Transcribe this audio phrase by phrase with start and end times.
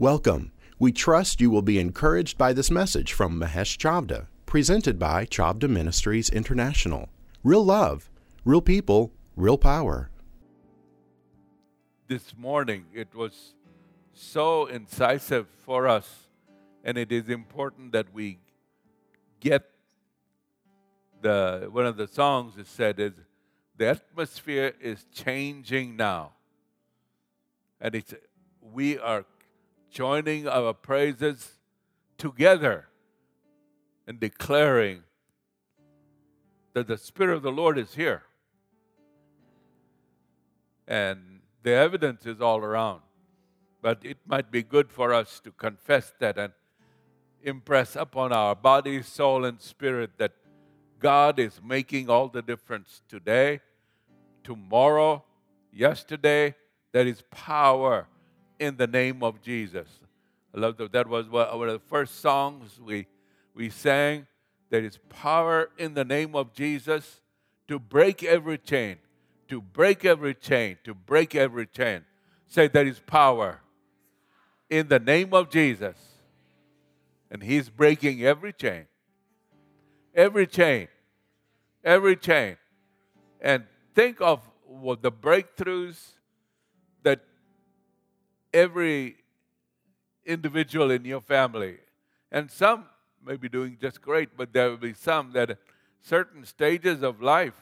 [0.00, 0.52] Welcome.
[0.78, 5.68] We trust you will be encouraged by this message from Mahesh Chavda, presented by Chavda
[5.68, 7.10] Ministries International.
[7.44, 8.08] Real love,
[8.42, 10.08] real people, real power.
[12.08, 13.52] This morning, it was
[14.14, 16.30] so incisive for us,
[16.82, 18.38] and it is important that we
[19.38, 19.68] get
[21.20, 23.12] the one of the songs is said is
[23.76, 26.32] the atmosphere is changing now
[27.82, 28.14] and it's
[28.72, 29.26] we are
[29.90, 31.58] joining our praises
[32.16, 32.86] together
[34.06, 35.02] and declaring
[36.72, 38.22] that the Spirit of the Lord is here.
[40.86, 43.02] And the evidence is all around.
[43.82, 46.52] But it might be good for us to confess that and
[47.42, 50.32] impress upon our body, soul, and spirit that
[50.98, 53.60] God is making all the difference today,
[54.44, 55.24] tomorrow,
[55.72, 56.54] yesterday.
[56.92, 58.06] There is power
[58.60, 59.88] in the name of Jesus.
[60.54, 60.92] I love that.
[60.92, 63.06] That was one of the first songs we,
[63.54, 64.26] we sang.
[64.68, 67.20] There is power in the name of Jesus
[67.66, 68.98] to break every chain,
[69.48, 72.04] to break every chain, to break every chain.
[72.46, 73.60] Say, there is power
[74.68, 75.96] in the name of Jesus.
[77.30, 78.86] And He's breaking every chain.
[80.14, 80.88] Every chain.
[81.82, 82.56] Every chain.
[83.40, 83.64] And
[83.94, 86.14] think of what the breakthroughs
[88.52, 89.16] every
[90.24, 91.78] individual in your family,
[92.30, 92.86] and some
[93.24, 95.58] may be doing just great, but there will be some that at
[96.00, 97.54] certain stages of life,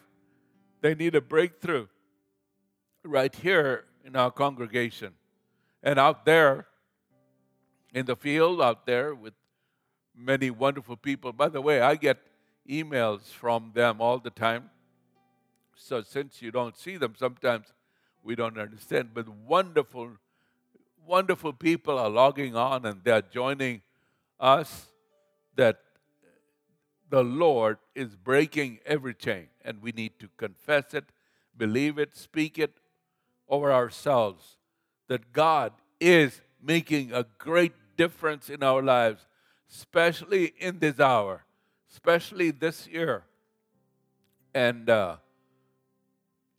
[0.80, 1.86] they need a breakthrough
[3.04, 5.14] right here in our congregation.
[5.82, 6.66] And out there
[7.92, 9.34] in the field, out there with
[10.14, 11.32] many wonderful people.
[11.32, 12.18] By the way, I get
[12.68, 14.70] emails from them all the time.
[15.74, 17.72] So since you don't see them, sometimes
[18.22, 19.10] we don't understand.
[19.14, 20.10] But wonderful
[21.08, 23.80] wonderful people are logging on and they're joining
[24.38, 24.86] us
[25.56, 25.80] that
[27.10, 31.06] the Lord is breaking every chain, and we need to confess it,
[31.56, 32.76] believe it, speak it
[33.48, 34.58] over ourselves
[35.08, 39.26] that God is making a great difference in our lives,
[39.70, 41.44] especially in this hour,
[41.90, 43.24] especially this year.
[44.54, 45.16] And uh,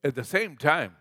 [0.03, 0.95] at the same time,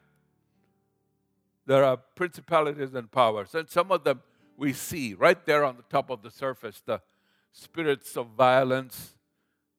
[1.68, 4.22] there are principalities and powers, and some of them
[4.56, 6.98] we see right there on the top of the surface the
[7.52, 9.14] spirits of violence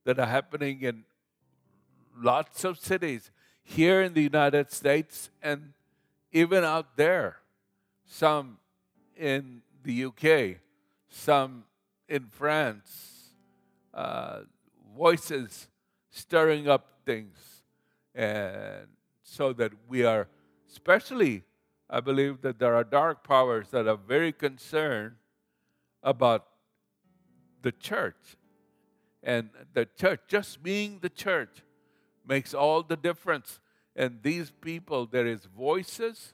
[0.05, 1.03] that are happening in
[2.15, 3.31] lots of cities
[3.63, 5.73] here in the United States and
[6.31, 7.37] even out there.
[8.05, 8.59] Some
[9.17, 10.61] in the UK,
[11.09, 11.63] some
[12.07, 13.31] in France.
[13.95, 14.41] Uh,
[14.95, 15.67] voices
[16.11, 17.63] stirring up things,
[18.13, 18.85] and
[19.23, 20.27] so that we are,
[20.69, 21.43] especially
[21.89, 25.15] I believe that there are dark powers that are very concerned
[26.03, 26.45] about
[27.61, 28.37] the church.
[29.23, 31.63] And the church, just being the church,
[32.25, 33.59] makes all the difference.
[33.95, 36.33] And these people, there is voices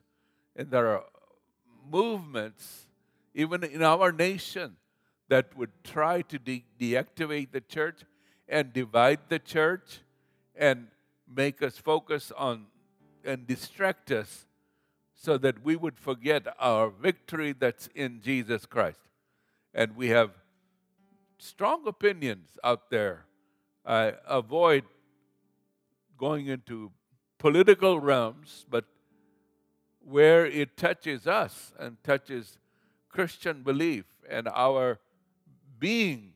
[0.56, 1.06] and there are
[1.90, 2.88] movements,
[3.34, 4.76] even in our nation,
[5.30, 8.02] that would try to de- deactivate the church
[8.48, 10.02] and divide the church
[10.56, 10.88] and
[11.28, 12.68] make us focus on
[13.24, 14.45] and distract us
[15.16, 19.00] so that we would forget our victory that's in Jesus Christ.
[19.74, 20.32] And we have
[21.38, 23.26] strong opinions out there.
[23.86, 24.84] I avoid
[26.18, 26.92] going into
[27.38, 28.86] political realms, but
[30.04, 32.58] where it touches us and touches
[33.10, 35.00] Christian belief and our
[35.80, 36.34] being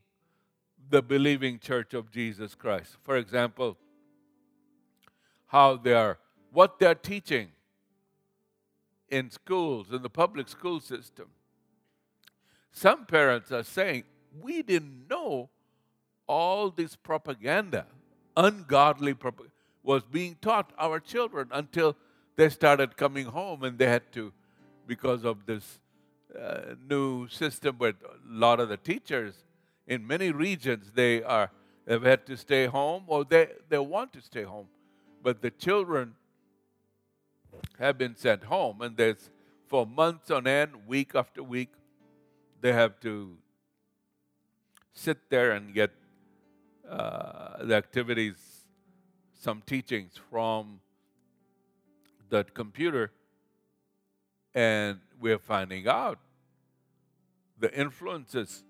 [0.88, 2.96] the believing church of Jesus Christ.
[3.02, 3.76] For example,
[5.46, 6.18] how they are,
[6.52, 7.50] what they're teaching
[9.10, 11.26] in schools, in the public school system.
[12.72, 14.04] Some parents are saying,
[14.40, 15.50] we didn't know
[16.26, 17.86] all this propaganda,
[18.36, 21.96] ungodly propaganda, was being taught our children until
[22.36, 24.32] they started coming home and they had to,
[24.86, 25.80] because of this
[26.40, 27.94] uh, new system where a
[28.28, 29.34] lot of the teachers
[29.86, 31.50] in many regions, they are,
[31.88, 34.68] have had to stay home or they, they want to stay home.
[35.22, 36.14] But the children
[37.78, 39.30] have been sent home, and there's
[39.68, 41.70] for months on end, week after week,
[42.60, 43.36] they have to
[44.92, 45.92] sit there and get
[46.88, 48.34] uh, the activities,
[49.32, 50.80] some teachings from
[52.30, 53.12] that computer,
[54.54, 56.18] and we're finding out
[57.58, 58.64] the influences.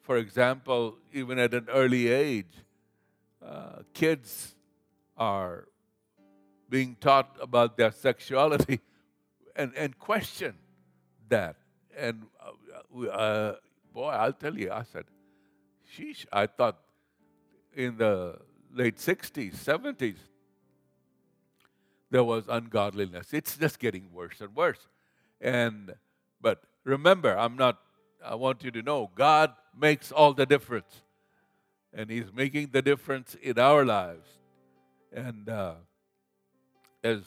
[0.00, 2.64] For example, even at an early age,
[3.44, 4.54] uh, kids
[5.18, 5.68] are
[6.68, 8.80] being taught about their sexuality
[9.56, 10.54] and, and question
[11.28, 11.56] that.
[11.96, 13.56] And uh, uh,
[13.92, 15.04] boy, I'll tell you, I said,
[15.96, 16.78] sheesh, I thought
[17.74, 18.38] in the
[18.72, 20.16] late 60s, 70s,
[22.10, 23.32] there was ungodliness.
[23.32, 24.88] It's just getting worse and worse.
[25.40, 25.94] And
[26.40, 27.78] but remember, I'm not
[28.24, 31.02] I want you to know God makes all the difference.
[31.92, 34.28] And He's making the difference in our lives.
[35.12, 35.74] And uh,
[37.06, 37.20] as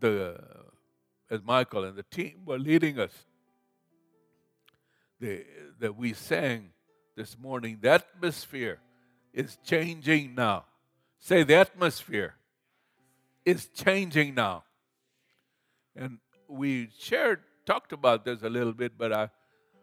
[0.00, 0.40] the
[1.30, 3.12] as Michael and the team were leading us,
[5.20, 6.70] that we sang
[7.16, 8.78] this morning, the atmosphere
[9.34, 10.64] is changing now.
[11.18, 12.34] Say, the atmosphere
[13.44, 14.64] is changing now.
[15.94, 19.30] And we shared, talked about this a little bit, but I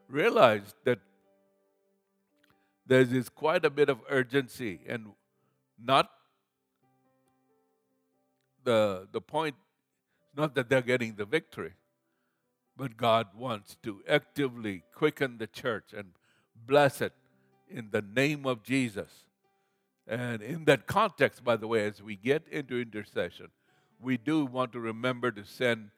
[0.08, 1.00] realized that
[2.88, 5.12] there is quite a bit of urgency and
[5.78, 6.10] not
[8.66, 9.56] the, the point,
[10.32, 11.74] is not that they're getting the victory,
[12.76, 16.10] but God wants to actively quicken the church and
[16.68, 17.14] bless it
[17.70, 19.10] in the name of Jesus.
[20.08, 23.48] And in that context, by the way, as we get into intercession,
[24.00, 25.90] we do want to remember to send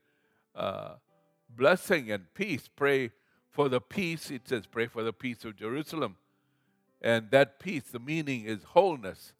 [0.56, 0.94] uh,
[1.50, 2.70] blessing and peace.
[2.74, 3.12] Pray
[3.50, 4.31] for the peace.
[4.31, 6.16] It says, pray for the peace of Jerusalem.
[7.02, 9.34] And that peace, the meaning is wholeness,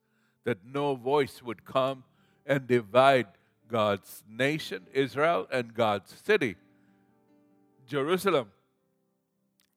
[0.44, 2.04] that no voice would come
[2.48, 3.28] and divide
[3.68, 6.56] God's nation, Israel, and God's city,
[7.86, 8.48] Jerusalem.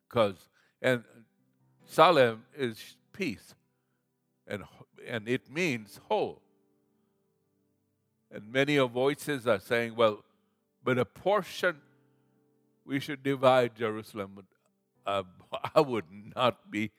[0.09, 0.37] Because,
[0.81, 1.03] and
[1.85, 3.55] Salem is peace,
[4.47, 4.63] and,
[5.07, 6.41] and it means whole.
[8.31, 10.25] And many of voices are saying, well,
[10.85, 11.77] but a portion,
[12.85, 14.45] we should divide Jerusalem.
[15.05, 15.25] Uh,
[15.75, 16.05] I would
[16.37, 16.93] not be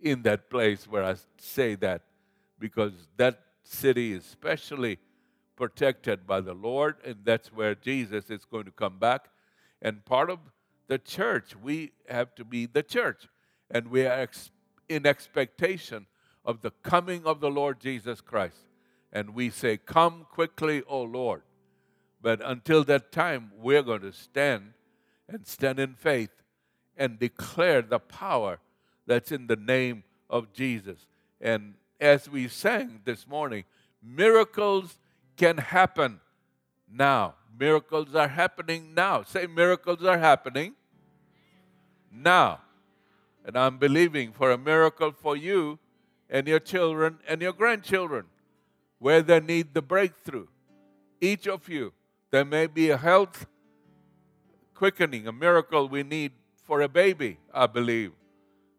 [0.00, 2.02] in that place where I say that
[2.60, 4.98] because that city is specially
[5.58, 9.28] protected by the Lord, and that's where Jesus is going to come back.
[9.82, 10.38] And part of
[10.86, 13.28] the church, we have to be the church,
[13.70, 14.50] and we are ex-
[14.88, 16.06] in expectation
[16.44, 18.68] of the coming of the Lord Jesus Christ
[19.12, 21.42] and we say, Come quickly, O Lord.
[22.20, 24.72] But until that time, we're going to stand
[25.28, 26.30] and stand in faith
[26.96, 28.58] and declare the power
[29.06, 31.06] that's in the name of Jesus.
[31.40, 33.64] And as we sang this morning,
[34.02, 34.98] miracles
[35.38, 36.20] can happen
[36.92, 37.34] now.
[37.58, 39.22] Miracles are happening now.
[39.22, 40.74] Say, miracles are happening
[42.12, 42.60] now.
[43.44, 45.78] And I'm believing for a miracle for you
[46.28, 48.26] and your children and your grandchildren
[48.98, 50.46] where they need the breakthrough.
[51.20, 51.92] Each of you,
[52.30, 53.46] there may be a health
[54.74, 56.32] quickening, a miracle we need
[56.64, 58.12] for a baby, I believe,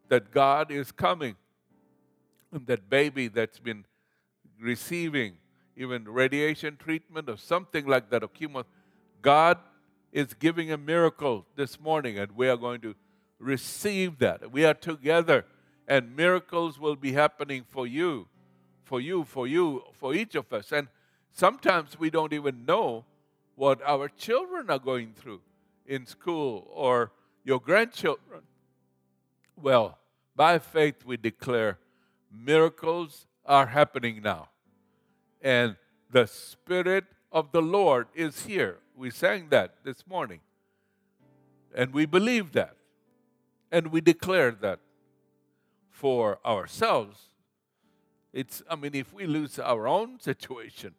[0.09, 1.35] that God is coming.
[2.51, 3.85] And that baby that's been
[4.59, 5.37] receiving
[5.79, 8.65] even radiation treatment or something like that, or chemo,
[9.21, 9.57] God
[10.11, 12.93] is giving a miracle this morning, and we are going to
[13.39, 14.51] receive that.
[14.51, 15.45] We are together,
[15.87, 18.27] and miracles will be happening for you
[18.89, 20.71] for you, for you, for each of us.
[20.71, 20.87] And
[21.31, 23.05] sometimes we don't even know
[23.53, 25.41] what our children are going through
[25.85, 27.11] in school or
[27.43, 28.41] your grandchildren.
[29.55, 29.99] Well,
[30.35, 31.77] by faith, we declare
[32.31, 34.48] miracles are happening now.
[35.41, 35.75] And
[36.11, 38.79] the Spirit of the Lord is here.
[38.95, 40.41] We sang that this morning.
[41.73, 42.75] And we believe that.
[43.71, 44.79] And we declare that
[45.89, 47.29] for ourselves
[48.31, 50.93] it's, I mean, if we lose our own situation,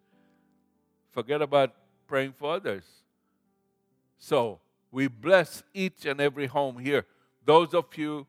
[1.10, 1.74] forget about
[2.06, 2.84] praying for others.
[4.18, 7.06] So we bless each and every home here.
[7.44, 8.26] Those of you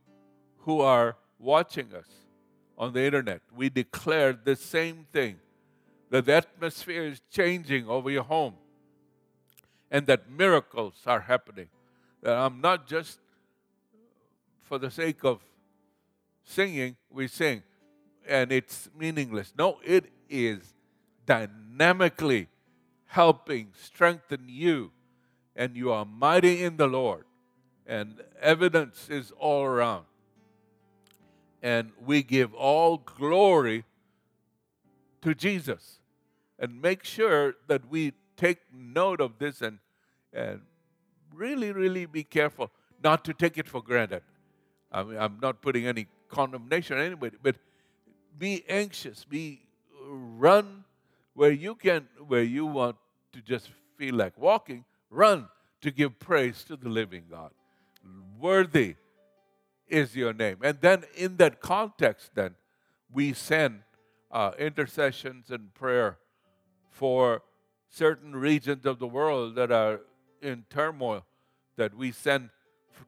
[0.60, 2.08] who are watching us
[2.78, 5.38] on the internet, we declare the same thing
[6.12, 8.54] that the atmosphere is changing over your home
[9.90, 11.68] and that miracles are happening.
[12.22, 13.20] That I'm not just
[14.62, 15.40] for the sake of
[16.44, 17.64] singing, we sing
[18.28, 19.54] and it's meaningless.
[19.58, 20.74] No, it is
[21.26, 22.48] dynamically
[23.06, 24.92] helping strengthen you,
[25.56, 27.26] and you are mighty in the Lord.
[27.86, 30.06] And evidence is all around.
[31.62, 33.86] And we give all glory
[35.22, 36.01] to Jesus.
[36.62, 39.80] And make sure that we take note of this and,
[40.32, 40.62] and
[41.34, 42.72] really, really be careful
[43.04, 44.22] not to take it for granted.
[44.92, 47.56] I mean, I'm not putting any condemnation on anybody, but
[48.38, 49.64] be anxious, be
[50.08, 50.84] run
[51.34, 52.96] where you can, where you want
[53.34, 55.48] to just feel like walking, run
[55.82, 57.52] to give praise to the living God.
[58.40, 58.96] Worthy
[59.88, 60.58] is your name.
[60.64, 62.56] And then in that context, then
[63.12, 63.82] we send
[64.30, 66.18] uh, intercessions and prayer
[66.92, 67.42] for
[67.90, 70.02] certain regions of the world that are
[70.42, 71.26] in turmoil,
[71.78, 72.50] that we send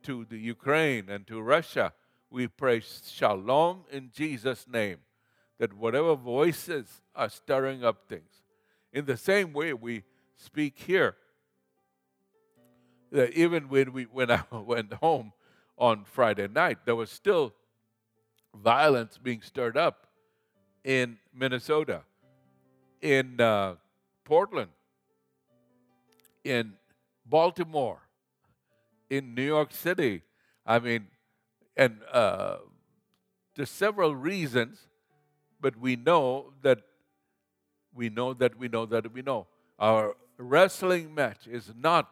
[0.04, 1.94] to the Ukraine and to Russia,
[2.30, 4.98] we pray shalom in Jesus' name.
[5.60, 8.42] That whatever voices are stirring up things,
[8.92, 10.04] in the same way we
[10.36, 11.16] speak here.
[13.12, 15.32] That even when we when I went home
[15.78, 17.54] on Friday night, there was still
[18.56, 20.08] violence being stirred up
[20.84, 22.04] in Minnesota,
[23.04, 23.76] in uh,
[24.24, 24.72] Portland,
[26.44, 26.74] in
[27.26, 28.00] Baltimore,
[29.10, 30.24] in New York City.
[30.66, 31.08] I mean,
[31.76, 32.58] and uh,
[33.56, 34.88] there's several reasons,
[35.60, 36.80] but we know that
[37.94, 39.48] we know that we know that we know.
[39.78, 42.10] Our wrestling match is not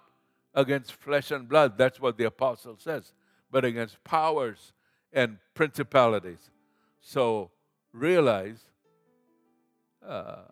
[0.53, 1.77] against flesh and blood.
[1.77, 3.13] That's what the apostle says,
[3.49, 4.73] but against powers
[5.13, 6.51] and principalities.
[6.99, 7.49] So
[7.93, 8.59] realize,
[10.05, 10.43] uh,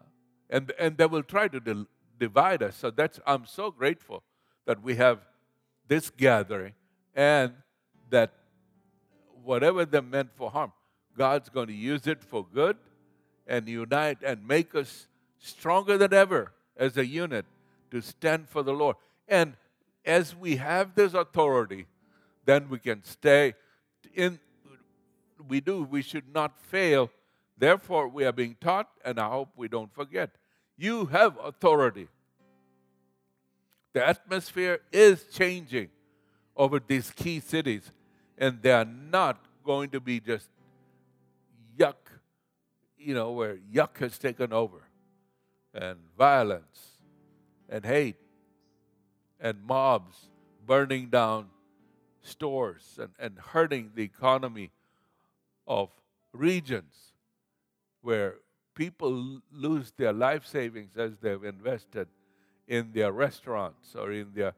[0.49, 1.87] and and they will try to de-
[2.19, 2.75] divide us.
[2.75, 4.23] So that's I'm so grateful
[4.65, 5.19] that we have
[5.87, 6.73] this gathering
[7.15, 7.53] and
[8.09, 8.31] that
[9.43, 10.71] whatever they meant for harm,
[11.17, 12.77] God's going to use it for good
[13.47, 15.07] and unite and make us
[15.39, 17.45] stronger than ever as a unit
[17.91, 18.95] to stand for the Lord.
[19.27, 19.55] And
[20.05, 21.87] as we have this authority,
[22.45, 23.55] then we can stay
[24.13, 24.39] in.
[25.47, 27.09] We do, we should not fail.
[27.57, 30.31] Therefore, we are being taught, and I hope we don't forget.
[30.79, 32.07] You have authority.
[33.91, 35.89] The atmosphere is changing
[36.55, 37.91] over these key cities,
[38.37, 40.47] and they are not going to be just
[41.77, 41.97] yuck,
[42.97, 44.83] you know, where yuck has taken over,
[45.73, 46.93] and violence,
[47.67, 48.15] and hate,
[49.37, 50.29] and mobs
[50.65, 51.47] burning down
[52.21, 54.71] stores and, and hurting the economy
[55.67, 55.89] of
[56.31, 57.13] regions
[58.01, 58.35] where
[58.79, 62.07] people lose their life savings as they've invested
[62.65, 64.53] in their restaurants or in their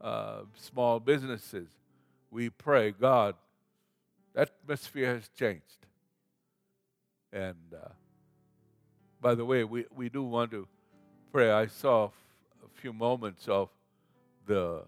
[0.00, 1.68] uh, small businesses.
[2.30, 3.34] We pray, God,
[4.32, 5.86] that atmosphere has changed.
[7.32, 7.88] And uh,
[9.20, 10.68] by the way, we, we do want to
[11.32, 11.50] pray.
[11.50, 12.12] I saw f-
[12.64, 13.70] a few moments of
[14.46, 14.82] the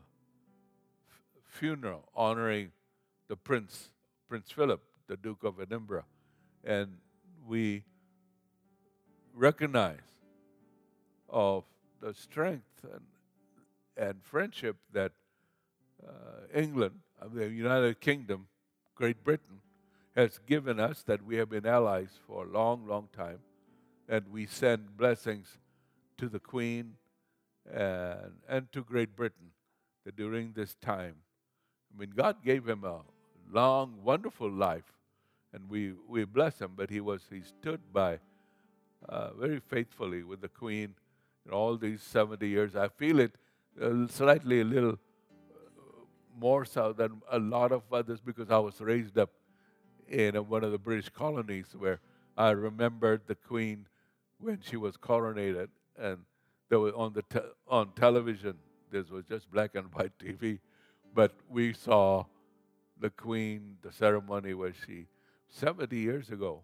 [1.08, 2.70] f- funeral honoring
[3.26, 3.90] the Prince,
[4.28, 6.04] Prince Philip, the Duke of Edinburgh.
[6.62, 6.98] And
[7.48, 7.82] we
[9.40, 9.97] recognize
[11.30, 11.64] of
[12.02, 13.00] the strength and,
[13.97, 15.12] and friendship that
[16.06, 16.12] uh,
[16.54, 18.49] England, uh, the United Kingdom,
[18.94, 19.61] Great Britain,
[20.14, 23.38] has given us, that we have been allies for a long, long time.
[24.09, 25.47] And we send blessings
[26.18, 26.94] to the Queen
[27.73, 29.52] and, and to Great Britain
[30.04, 31.14] that during this time,
[31.94, 33.00] I mean, God gave him a
[33.50, 34.92] long, wonderful life,
[35.54, 38.18] and we, we bless him, but he was he stood by
[39.09, 40.95] uh, very faithfully with the Queen
[41.47, 42.76] in all these 70 years.
[42.76, 43.33] I feel it
[43.80, 44.97] uh, slightly a little uh,
[46.38, 49.30] more so than a lot of others because I was raised up
[50.09, 52.00] in one of the British colonies where
[52.37, 53.87] I remembered the Queen
[54.38, 56.19] when she was coronated, and
[56.69, 58.54] there was on the te- on television.
[58.90, 60.59] This was just black and white TV,
[61.14, 62.25] but we saw
[62.99, 65.07] the Queen, the ceremony where she,
[65.49, 66.62] 70 years ago,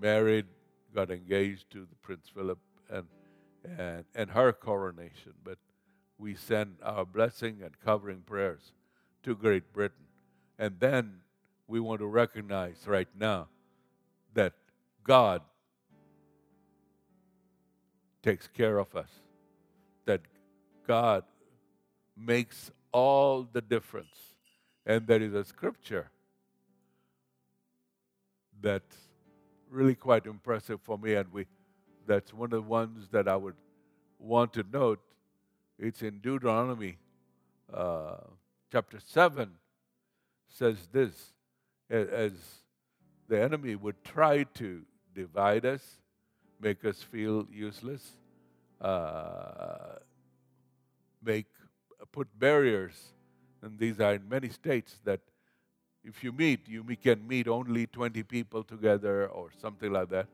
[0.00, 0.46] married,
[0.96, 3.04] got engaged to the Prince Philip, and
[3.78, 5.34] and, and her coronation.
[5.44, 5.58] But
[6.18, 8.72] we send our blessing and covering prayers
[9.22, 10.06] to Great Britain.
[10.58, 11.20] And then
[11.68, 13.48] we want to recognize right now
[14.32, 14.54] that
[15.04, 15.42] God
[18.22, 19.10] takes care of us,
[20.06, 20.22] that
[20.86, 21.24] God
[22.16, 24.16] makes all the difference.
[24.86, 26.10] And there is a scripture
[28.62, 29.05] that's
[29.76, 31.46] really quite impressive for me, and we
[32.06, 33.56] that's one of the ones that I would
[34.18, 35.00] want to note.
[35.78, 36.96] It's in Deuteronomy
[37.72, 38.16] uh,
[38.72, 39.50] chapter 7,
[40.48, 41.32] says this
[41.90, 42.32] as
[43.28, 44.82] the enemy would try to
[45.14, 45.82] divide us,
[46.60, 48.16] make us feel useless,
[48.80, 49.96] uh,
[51.22, 51.46] make
[52.12, 53.12] put barriers,
[53.62, 55.20] and these are in many states that
[56.06, 60.28] if you meet, you can meet only 20 people together or something like that.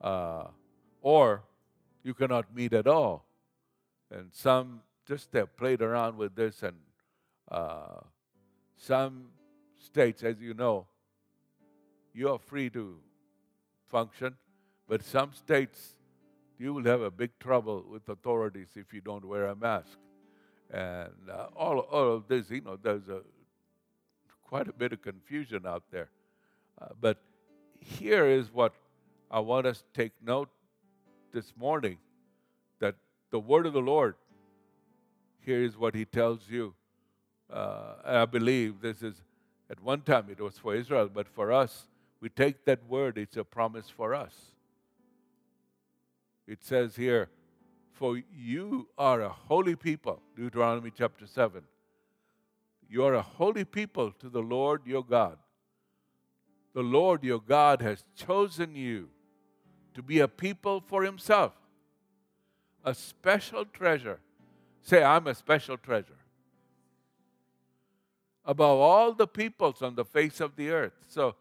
[0.00, 0.48] Uh,
[1.00, 1.44] or
[2.02, 3.24] you cannot meet at all.
[4.10, 6.76] And some just have played around with this, and
[7.50, 8.00] uh,
[8.76, 9.26] some
[9.78, 10.86] states, as you know,
[12.12, 12.96] you are free to
[13.88, 14.36] function,
[14.88, 15.96] but some states
[16.58, 19.98] you will have a big trouble with authorities if you don't wear a mask.
[20.70, 23.20] And uh, all, all of this, you know, there's a
[24.44, 26.10] quite a bit of confusion out there.
[26.80, 27.18] Uh, but
[27.80, 28.74] here is what
[29.30, 30.48] I want us to take note
[31.32, 31.98] this morning
[32.80, 32.94] that
[33.30, 34.14] the word of the Lord,
[35.40, 36.74] here is what he tells you
[37.50, 39.22] Uh, I believe this is,
[39.70, 41.86] at one time it was for Israel, but for us,
[42.20, 44.34] we take that word, it's a promise for us.
[46.46, 47.28] It says here,
[47.92, 51.62] For you are a holy people, Deuteronomy chapter 7.
[52.94, 55.36] You are a holy people to the Lord your God.
[56.74, 59.08] The Lord your God has chosen you
[59.94, 61.54] to be a people for himself,
[62.84, 64.20] a special treasure.
[64.80, 66.20] Say, I'm a special treasure.
[68.44, 70.94] Above all the peoples on the face of the earth.
[71.08, 71.34] So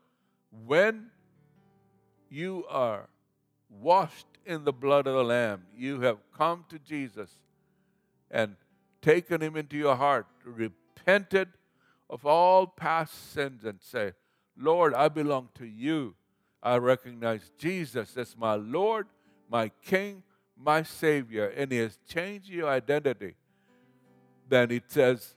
[0.66, 1.12] when
[2.32, 3.10] you are
[3.70, 7.30] washed in the blood of the Lamb, you have come to Jesus
[8.32, 8.56] and
[9.04, 10.26] taken him into your heart,
[12.10, 14.14] of all past sins, and say,
[14.58, 16.16] Lord, I belong to you.
[16.62, 19.08] I recognize Jesus as my Lord,
[19.50, 20.24] my King,
[20.58, 23.36] my Savior, and He has changed your identity.
[24.48, 25.36] Then it says,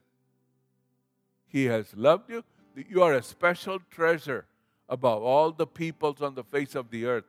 [1.48, 2.44] He has loved you.
[2.88, 4.46] You are a special treasure
[4.88, 7.24] above all the peoples on the face of the earth.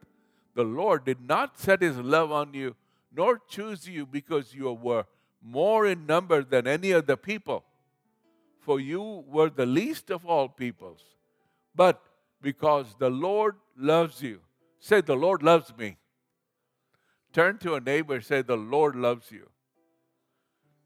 [0.54, 2.76] The Lord did not set His love on you,
[3.16, 5.06] nor choose you because you were
[5.42, 7.64] more in number than any other people.
[8.68, 11.02] For you were the least of all peoples
[11.78, 12.02] but
[12.42, 14.42] because the Lord loves you.
[14.80, 15.98] Say, The Lord loves me.
[17.32, 19.48] Turn to a neighbor, say, The Lord loves you.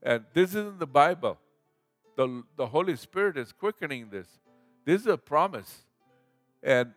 [0.03, 1.39] And this isn't the Bible.
[2.17, 4.27] The, the Holy Spirit is quickening this.
[4.85, 5.85] This is a promise.
[6.61, 6.91] And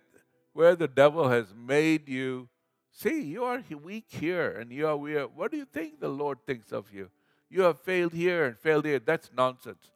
[0.53, 2.49] where the devil has made you,
[2.91, 5.31] see, you are weak here and you are weird.
[5.37, 7.11] What do you think the Lord thinks of you?
[7.49, 8.99] You have failed here and failed here.
[8.99, 9.91] That's nonsense.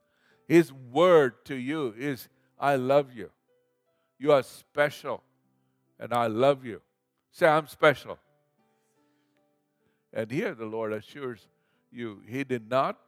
[0.48, 2.28] His word to you is,
[2.58, 3.30] I love you.
[4.18, 5.22] You are special,
[6.00, 6.80] and I love you.
[7.30, 8.18] Say, I'm special.
[10.12, 11.46] And here the Lord assures
[11.92, 12.98] you, He did not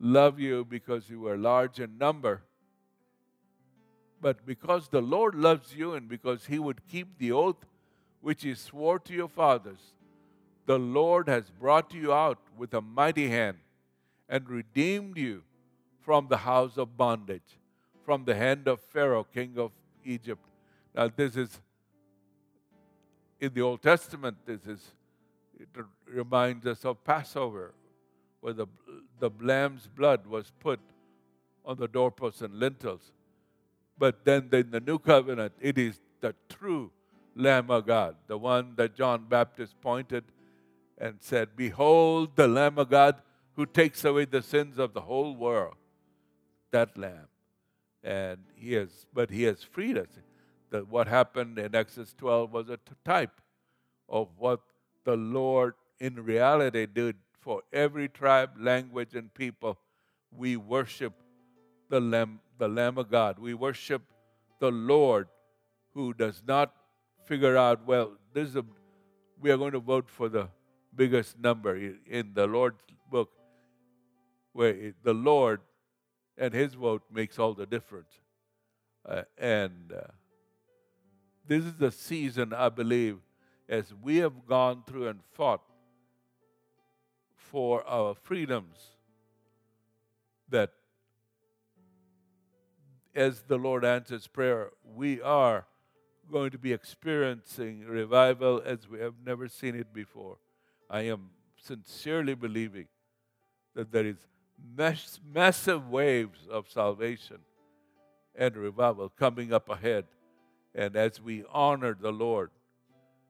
[0.00, 2.42] love you because you were large in number,
[4.22, 7.66] but because the Lord loves you and because He would keep the oath
[8.22, 9.92] which He swore to your fathers.
[10.64, 13.58] The Lord has brought you out with a mighty hand
[14.30, 15.42] and redeemed you
[16.04, 17.58] from the house of bondage,
[18.04, 19.72] from the hand of Pharaoh, king of
[20.04, 20.40] Egypt.
[20.94, 21.60] Now, this is
[23.40, 24.80] in the Old Testament, this is,
[25.58, 25.68] it
[26.06, 27.74] reminds us of Passover,
[28.40, 28.66] where the,
[29.18, 30.80] the lamb's blood was put
[31.64, 33.12] on the doorposts and lintels.
[33.98, 36.90] But then in the New Covenant, it is the true
[37.34, 40.24] Lamb of God, the one that John Baptist pointed
[40.98, 43.16] and said, Behold the Lamb of God
[43.56, 45.74] who takes away the sins of the whole world.
[46.74, 47.28] That Lamb
[48.02, 50.08] and he has, but he has freed us.
[50.70, 53.40] That what happened in Exodus 12 was a type
[54.08, 54.60] of what
[55.04, 59.78] the Lord in reality did for every tribe, language, and people.
[60.36, 61.12] We worship
[61.90, 63.38] the Lamb, the Lamb of God.
[63.38, 64.02] We worship
[64.58, 65.28] the Lord
[65.92, 66.74] who does not
[67.24, 68.64] figure out, well, this is a,
[69.40, 70.48] we are going to vote for the
[70.92, 73.30] biggest number in the Lord's book,
[74.52, 75.60] where the Lord
[76.36, 78.20] and his vote makes all the difference.
[79.06, 80.00] Uh, and uh,
[81.46, 83.18] this is the season, I believe,
[83.68, 85.62] as we have gone through and fought
[87.36, 88.78] for our freedoms,
[90.48, 90.72] that
[93.14, 95.66] as the Lord answers prayer, we are
[96.30, 100.38] going to be experiencing revival as we have never seen it before.
[100.90, 102.88] I am sincerely believing
[103.74, 104.26] that there is
[104.76, 107.38] mass, massive waves of salvation
[108.34, 110.04] and revival coming up ahead.
[110.74, 112.50] And as we honor the Lord,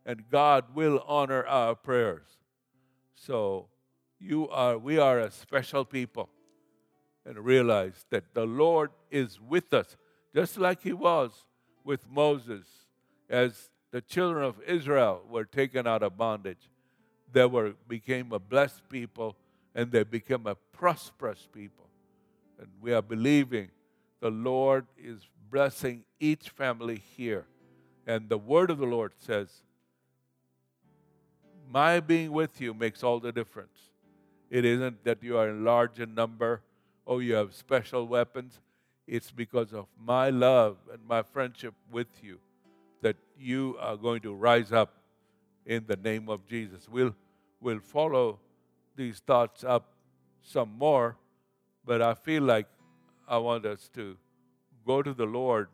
[0.07, 2.27] and God will honor our prayers.
[3.15, 3.69] So
[4.19, 6.29] you are we are a special people
[7.27, 9.97] and realize that the Lord is with us,
[10.35, 11.47] just like he was
[11.85, 12.67] with Moses
[13.29, 16.71] as the children of Israel were taken out of bondage.
[17.33, 19.37] They were became a blessed people
[19.75, 21.89] and they become a prosperous people.
[22.59, 23.71] And we are believing
[24.21, 27.47] the Lord is blessing each family here.
[28.07, 29.63] And the word of the Lord says,
[31.69, 33.79] My being with you makes all the difference.
[34.51, 36.63] It isn't that you are large in number
[37.07, 38.61] or you have special weapons.
[39.07, 42.39] It's because of my love and my friendship with you
[43.03, 44.95] that you are going to rise up
[45.67, 46.89] in the name of Jesus.
[46.89, 47.15] We'll,
[47.61, 48.39] we'll follow
[48.97, 49.93] these thoughts up
[50.43, 51.17] some more,
[51.85, 52.67] but I feel like
[53.27, 54.17] I want us to
[54.87, 55.69] go to the Lord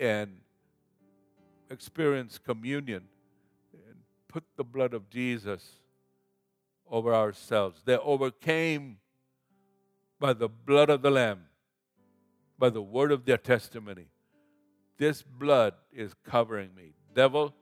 [0.00, 0.38] and
[1.70, 3.04] experience communion
[3.72, 3.96] and
[4.28, 5.76] put the blood of Jesus
[6.90, 7.82] over ourselves.
[7.84, 8.98] They overcame
[10.18, 11.44] by the blood of the Lamb,
[12.58, 14.06] by the word of their testimony.
[14.98, 16.92] This blood is covering me.
[17.14, 17.54] Devil,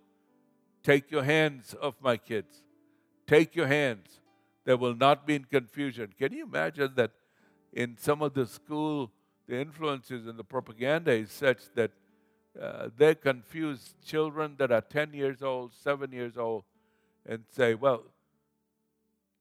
[0.83, 2.63] take your hands off my kids.
[3.29, 4.21] Take your hands.
[4.65, 6.13] There will not be in confusion.
[6.19, 7.11] Can you imagine that
[7.75, 9.11] in some of the school,
[9.47, 11.91] the influences and the propaganda is such that
[12.61, 16.65] uh, they confuse children that are 10 years old, 7 years old,
[17.27, 18.05] and say, well,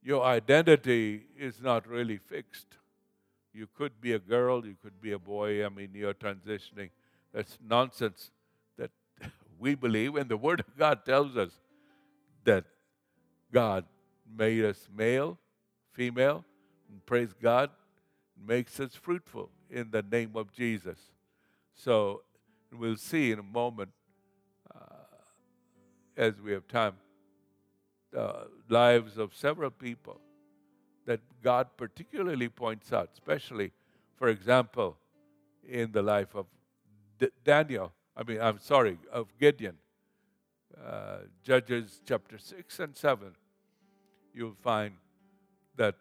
[0.04, 2.68] your identity is not really fixed.
[3.54, 5.66] You could be a girl, you could be a boy.
[5.66, 6.90] I mean, you're transitioning.
[7.34, 8.32] That's nonsense
[8.78, 8.92] that
[9.60, 11.52] we believe, and the Word of God tells us
[12.44, 12.66] that
[13.52, 13.86] God
[14.38, 15.38] made us male,
[15.94, 16.44] female,
[16.90, 17.70] and praise God,
[18.46, 21.00] makes us fruitful in the name of Jesus.
[21.74, 22.24] So
[22.72, 23.90] we'll see in a moment,
[24.74, 24.80] uh,
[26.16, 26.96] as we have time,
[28.12, 30.20] the lives of several people
[31.06, 33.72] that God particularly points out, especially,
[34.18, 34.98] for example,
[35.68, 36.46] in the life of
[37.20, 37.92] D- Daniel.
[38.16, 39.78] I mean, I'm sorry, of Gideon.
[40.86, 43.36] Uh, Judges chapter 6 and 7,
[44.34, 44.94] you'll find
[45.76, 45.96] that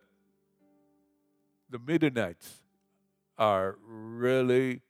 [1.71, 2.63] the Midianites
[3.39, 4.83] are really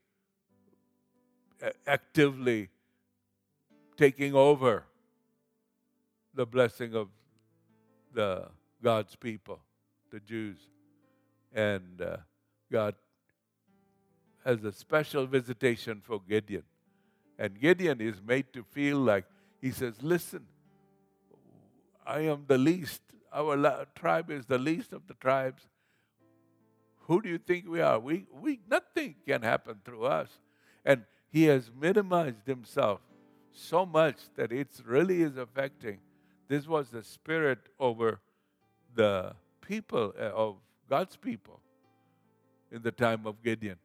[1.87, 2.69] actively
[3.97, 4.85] taking over
[6.35, 7.09] the blessing of
[8.13, 8.49] the
[8.83, 9.61] God's people,
[10.11, 10.59] the Jews.
[11.55, 12.19] And uh,
[12.71, 12.95] God
[14.45, 16.63] has a special visitation for Gideon.
[17.39, 19.25] And Gideon is made to feel like
[19.61, 20.47] he says, Listen,
[22.07, 23.03] I am the least.
[23.33, 25.67] Our tribe is the least of the tribes.
[27.07, 27.99] Who do you think we are?
[27.99, 30.31] We, we nothing can happen through us.
[30.85, 33.01] And he has minimized himself
[33.53, 35.99] so much that it really is affecting.
[36.49, 38.21] This was the spirit over
[38.95, 40.57] the people uh, of
[40.89, 41.61] God's people
[42.71, 43.77] in the time of Gideon.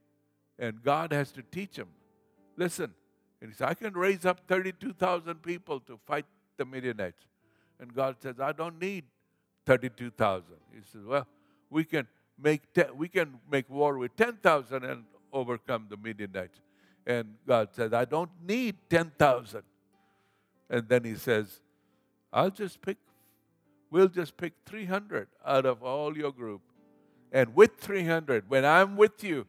[0.60, 1.88] And God has to teach him.
[2.56, 2.94] Listen,
[3.41, 6.25] and he said, I can raise up 32,000 people to fight
[6.58, 7.25] the Midianites.
[7.80, 9.06] And God says, I don't need
[9.65, 10.45] 32,000.
[10.71, 11.27] He says, well,
[11.69, 12.08] we can
[12.39, 16.60] make ten, we can make war with 10,000 and overcome the Midianites.
[17.08, 19.63] And God says, I don't need 10,000.
[20.69, 21.62] And then he says,
[22.32, 22.97] I'll just pick,
[23.89, 26.62] we'll just pick 300 out of all your group.
[27.32, 29.47] And with 300, when I'm with you,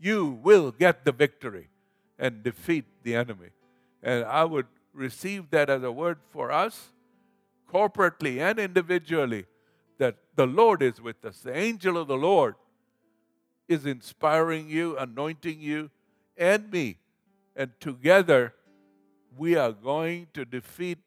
[0.00, 1.68] you will get the victory
[2.18, 3.48] and defeat the enemy.
[4.02, 6.92] And I would receive that as a word for us,
[7.72, 9.46] corporately and individually,
[9.98, 11.40] that the Lord is with us.
[11.40, 12.54] The angel of the Lord
[13.68, 15.90] is inspiring you, anointing you,
[16.36, 16.98] and me.
[17.56, 18.54] And together,
[19.36, 20.98] we are going to defeat,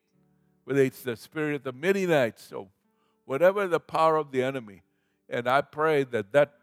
[0.64, 2.68] whether it's the spirit of the Midianites or
[3.26, 4.82] whatever the power of the enemy.
[5.30, 6.54] And I pray that that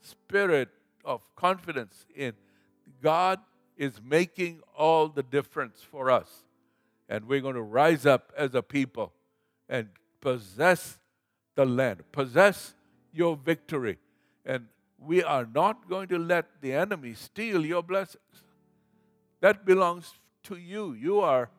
[0.00, 0.70] spirit
[1.04, 2.32] of confidence in
[3.02, 3.38] God
[3.78, 6.28] is making all the difference for us.
[7.08, 9.12] And we're going to rise up as a people
[9.68, 9.88] and
[10.20, 10.98] possess
[11.54, 12.74] the land, possess
[13.12, 13.98] your victory.
[14.44, 14.66] And
[14.98, 18.42] we are not going to let the enemy steal your blessings.
[19.40, 20.12] That belongs
[20.44, 20.92] to you.
[20.92, 21.50] You are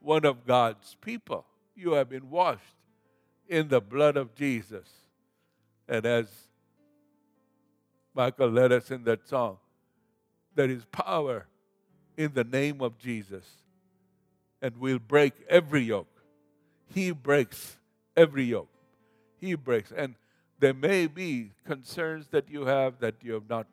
[0.00, 1.46] one of God's people.
[1.74, 2.60] You have been washed
[3.48, 4.88] in the blood of Jesus.
[5.88, 6.26] And as
[8.14, 9.56] Michael led us in that song,
[10.54, 11.46] there is power
[12.16, 13.44] in the name of Jesus.
[14.60, 16.22] And we'll break every yoke.
[16.92, 17.76] He breaks
[18.16, 18.68] every yoke.
[19.40, 19.92] He breaks.
[19.94, 20.14] And
[20.58, 23.66] there may be concerns that you have that you have not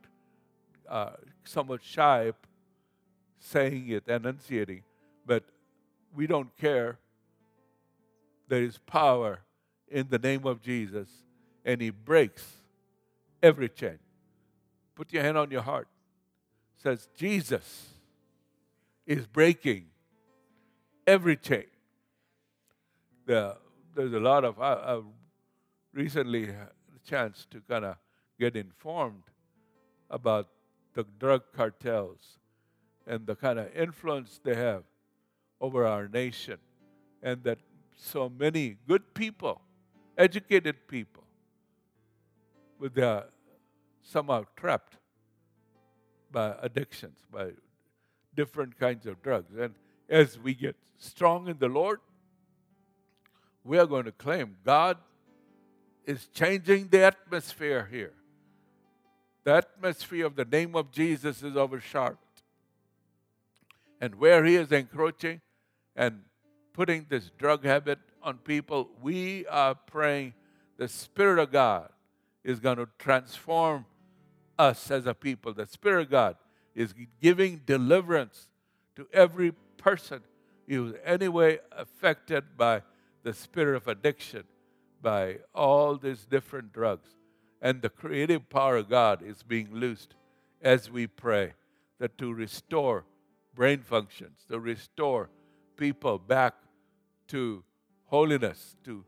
[0.88, 1.12] uh,
[1.44, 2.36] somewhat shy of
[3.40, 4.84] saying it, enunciating,
[5.26, 5.44] but
[6.16, 6.98] we don't care.
[8.48, 9.42] There is power
[9.88, 11.08] in the name of Jesus,
[11.64, 12.44] and He breaks
[13.44, 14.00] every chain.
[14.96, 15.88] Put your hand on your heart.
[16.78, 17.99] says Jesus
[19.10, 19.86] is breaking
[21.08, 21.66] every chain.
[23.26, 23.58] The,
[23.96, 25.02] there's a lot of I,
[25.92, 27.96] recently had a chance to kind of
[28.40, 29.24] get informed
[30.12, 30.48] about
[30.94, 32.38] the drug cartels
[33.08, 34.84] and the kind of influence they have
[35.60, 36.60] over our nation,
[37.24, 37.58] and that
[37.96, 39.60] so many good people,
[40.20, 41.24] educated people,
[42.78, 43.26] with their
[44.04, 44.98] somehow trapped
[46.32, 47.50] by addictions, by
[48.36, 49.54] different kinds of drugs.
[49.58, 49.76] And
[50.10, 52.00] as we get strong in the Lord,
[53.64, 54.98] we are going to claim God
[56.06, 58.14] is changing the atmosphere here.
[59.44, 62.18] The atmosphere of the name of Jesus is overshadowed
[64.02, 65.42] and where he is encroaching
[65.96, 66.22] and
[66.74, 70.34] putting this drug habit on people, we are praying
[70.78, 71.90] the Spirit of God
[72.44, 73.86] is going to transform
[74.58, 75.54] us as a people.
[75.54, 76.36] The Spirit of God
[76.80, 78.48] is giving deliverance
[78.96, 80.22] to every person
[80.66, 82.82] who is anyway affected by
[83.24, 84.46] the spirit of addiction,
[85.02, 87.10] by all these different drugs.
[87.62, 90.16] And the creative power of God is being loosed
[90.62, 91.52] as we pray
[92.00, 93.04] that to restore
[93.54, 95.30] brain functions, to restore
[95.76, 96.56] people back
[97.28, 97.62] to
[98.06, 99.04] holiness, to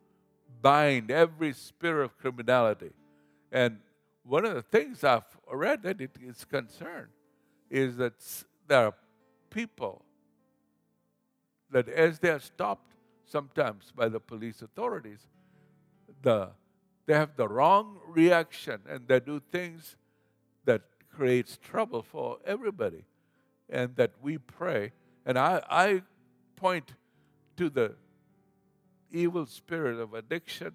[0.62, 2.92] bind every spirit of criminality.
[3.50, 3.78] And
[4.24, 7.08] one of the things I've read that it is concerned
[7.72, 8.14] is that
[8.68, 8.94] there are
[9.50, 10.04] people
[11.72, 12.92] that as they are stopped
[13.26, 15.26] sometimes by the police authorities,
[16.22, 16.50] the,
[17.06, 19.96] they have the wrong reaction and they do things
[20.66, 23.06] that creates trouble for everybody.
[23.70, 24.92] And that we pray.
[25.26, 26.02] And I, I
[26.58, 26.94] point
[27.56, 27.96] to the
[29.10, 30.74] evil spirit of addiction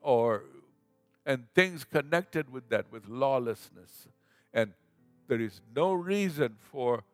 [0.00, 0.42] or
[1.24, 4.08] and things connected with that, with lawlessness.
[4.52, 4.72] And
[5.30, 7.04] there is no reason for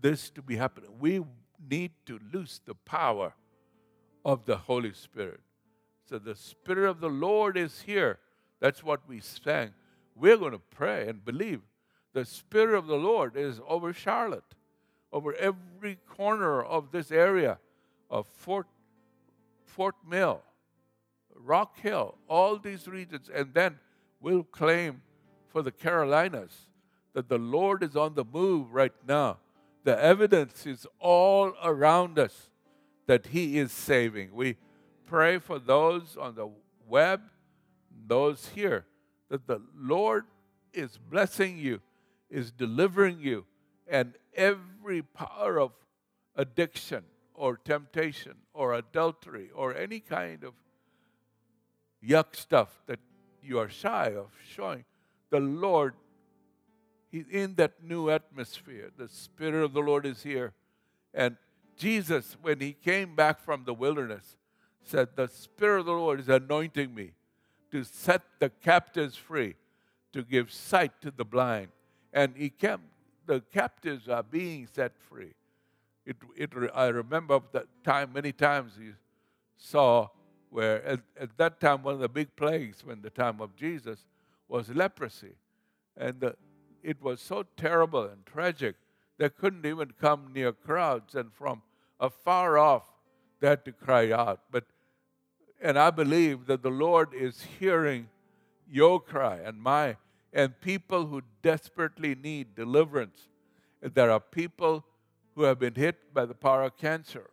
[0.00, 0.88] this to be happening.
[0.98, 1.22] We
[1.70, 3.34] need to lose the power
[4.24, 5.40] of the Holy Spirit.
[6.08, 8.18] So the Spirit of the Lord is here.
[8.60, 9.74] That's what we sang.
[10.16, 11.60] We're going to pray and believe.
[12.14, 14.54] The Spirit of the Lord is over Charlotte,
[15.12, 17.58] over every corner of this area
[18.08, 18.68] of Fort,
[19.66, 20.40] Fort Mill,
[21.34, 23.28] Rock Hill, all these regions.
[23.28, 23.78] And then
[24.18, 25.02] we'll claim
[25.48, 26.68] for the Carolinas
[27.14, 29.38] that the Lord is on the move right now.
[29.84, 32.50] The evidence is all around us
[33.06, 34.34] that He is saving.
[34.34, 34.56] We
[35.06, 36.48] pray for those on the
[36.86, 37.22] web,
[38.06, 38.86] those here,
[39.28, 40.24] that the Lord
[40.72, 41.80] is blessing you,
[42.30, 43.46] is delivering you,
[43.86, 45.72] and every power of
[46.36, 50.54] addiction or temptation or adultery or any kind of
[52.04, 52.98] yuck stuff that
[53.42, 54.84] you are shy of showing,
[55.30, 55.94] the Lord,
[57.14, 58.90] He's in that new atmosphere.
[58.96, 60.52] The Spirit of the Lord is here.
[61.14, 61.36] And
[61.76, 64.36] Jesus, when He came back from the wilderness,
[64.82, 67.12] said, The Spirit of the Lord is anointing me
[67.70, 69.54] to set the captives free,
[70.12, 71.68] to give sight to the blind.
[72.12, 72.80] And He came,
[73.26, 75.34] the captives are being set free.
[76.04, 78.90] It, it, I remember that time, many times He
[79.56, 80.08] saw
[80.50, 84.06] where at, at, that time one of the big plagues when the time of jesus
[84.46, 85.32] was leprosy
[85.96, 86.36] and the,
[86.84, 88.76] it was so terrible and tragic
[89.18, 91.62] they couldn't even come near crowds and from
[91.98, 92.84] afar off
[93.40, 94.40] they had to cry out.
[94.50, 94.64] But
[95.60, 98.08] and i believe that the lord is hearing
[98.70, 99.96] your cry and my
[100.32, 103.28] and people who desperately need deliverance.
[103.80, 104.84] There are people
[105.34, 107.30] who have been hit by the power of cancer.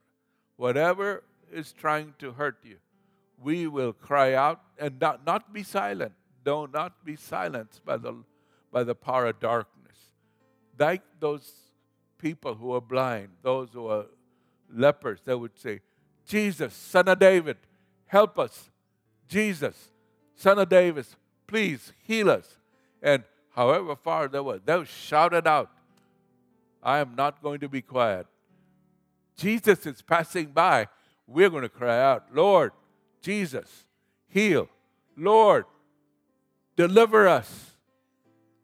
[0.58, 2.78] Whatever is trying to hurt you
[3.42, 6.14] we will cry out and not, not be silent.
[6.46, 8.16] Do not be silenced by the,
[8.72, 9.98] by the power of darkness.
[10.78, 11.52] Like those
[12.18, 14.06] people who are blind, those who are
[14.74, 15.82] lepers, they would say,
[16.26, 17.58] Jesus, son of David,
[18.06, 18.70] help us.
[19.28, 19.90] Jesus,
[20.36, 21.06] son of David,
[21.48, 22.58] please heal us.
[23.02, 25.70] And however far they were, they shouted out,
[26.82, 28.26] I am not going to be quiet.
[29.36, 30.88] Jesus is passing by.
[31.28, 32.72] We're going to cry out, Lord,
[33.22, 33.86] Jesus,
[34.28, 34.68] heal.
[35.16, 35.66] Lord,
[36.76, 37.71] deliver us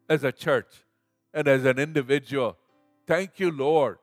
[0.08, 0.84] as a church
[1.34, 2.56] and as an individual.
[3.06, 3.98] Thank you, Lord.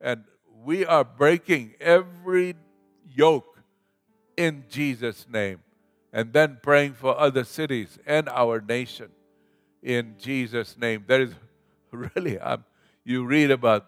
[0.00, 0.24] And
[0.64, 2.54] we are breaking every
[3.08, 3.62] yoke
[4.36, 5.60] in Jesus' name.
[6.12, 9.10] And then praying for other cities and our nation
[9.82, 11.04] in Jesus' name.
[11.06, 11.34] That is
[11.92, 12.64] really, um,
[13.04, 13.86] you read about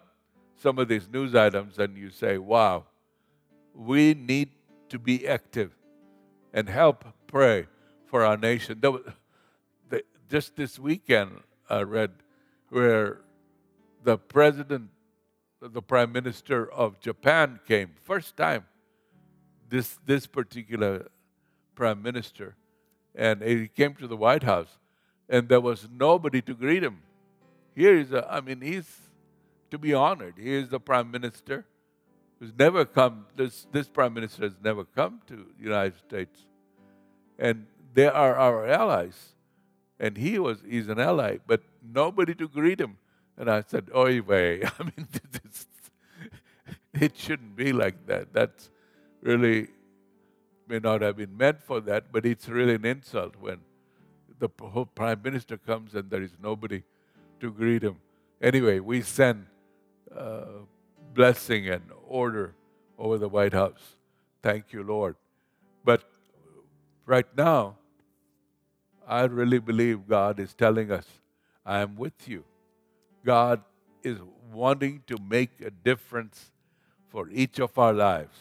[0.61, 2.85] some of these news items and you say, wow,
[3.75, 4.49] we need
[4.89, 5.71] to be active
[6.53, 7.67] and help pray
[8.05, 8.81] for our nation.
[10.29, 11.29] just this weekend,
[11.69, 12.11] I read
[12.69, 13.21] where
[14.03, 14.89] the president,
[15.61, 18.65] the prime minister of Japan came, first time,
[19.69, 21.09] this, this particular
[21.75, 22.55] prime minister,
[23.15, 24.77] and he came to the White House,
[25.29, 26.99] and there was nobody to greet him.
[27.75, 29.03] Here is, a, I mean, he's
[29.71, 30.35] to be honored.
[30.37, 31.65] He is the prime minister
[32.39, 36.45] who's never come, this, this prime minister has never come to the United States.
[37.39, 39.33] And they are our allies.
[40.03, 42.97] And he was, he's an ally, but nobody to greet him.
[43.37, 44.61] And I said, Oy vey.
[44.79, 45.07] I mean,
[46.93, 48.33] it shouldn't be like that.
[48.33, 48.69] That's
[49.21, 49.69] really
[50.67, 53.59] may not have been meant for that, but it's really an insult when
[54.39, 56.83] the prime minister comes and there is nobody
[57.39, 57.95] to greet him.
[58.41, 59.45] Anyway, we send
[60.13, 60.65] uh,
[61.13, 62.55] blessing and order
[62.99, 63.95] over the White House.
[64.41, 65.15] Thank you, Lord.
[65.85, 66.03] But
[67.05, 67.77] right now,
[69.07, 71.05] I really believe God is telling us,
[71.65, 72.43] I am with you.
[73.25, 73.61] God
[74.03, 74.17] is
[74.51, 76.51] wanting to make a difference
[77.09, 78.37] for each of our lives.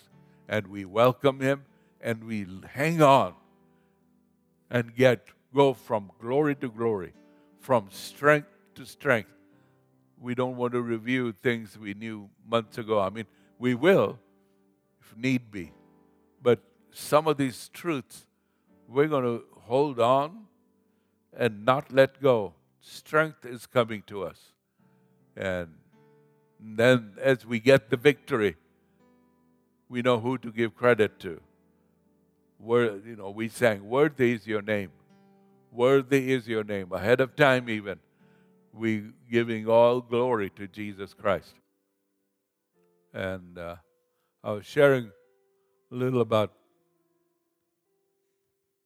[0.49, 1.65] And we welcome Him
[2.01, 3.35] and we hang on
[4.71, 7.13] and get go from glory to glory,
[7.61, 9.31] from strength to strength.
[10.21, 13.01] We don't want to review things we knew months ago.
[13.01, 13.27] I mean,
[13.59, 14.19] we will
[15.01, 15.73] if need be.
[16.43, 16.61] But
[16.93, 18.27] some of these truths
[18.89, 20.47] we're going to hold on
[21.37, 22.55] and not let go.
[22.81, 24.39] Strength is coming to us.
[25.37, 25.69] And
[26.61, 28.57] then as we get the victory,
[29.89, 31.41] we know who to give credit to.
[32.59, 34.91] Where, you know, we sang, Worthy is your name.
[35.73, 36.93] Worthy is your name.
[36.93, 37.99] Ahead of time, even,
[38.73, 41.55] we giving all glory to Jesus Christ.
[43.13, 43.77] And uh,
[44.45, 45.11] I was sharing
[45.91, 46.53] a little about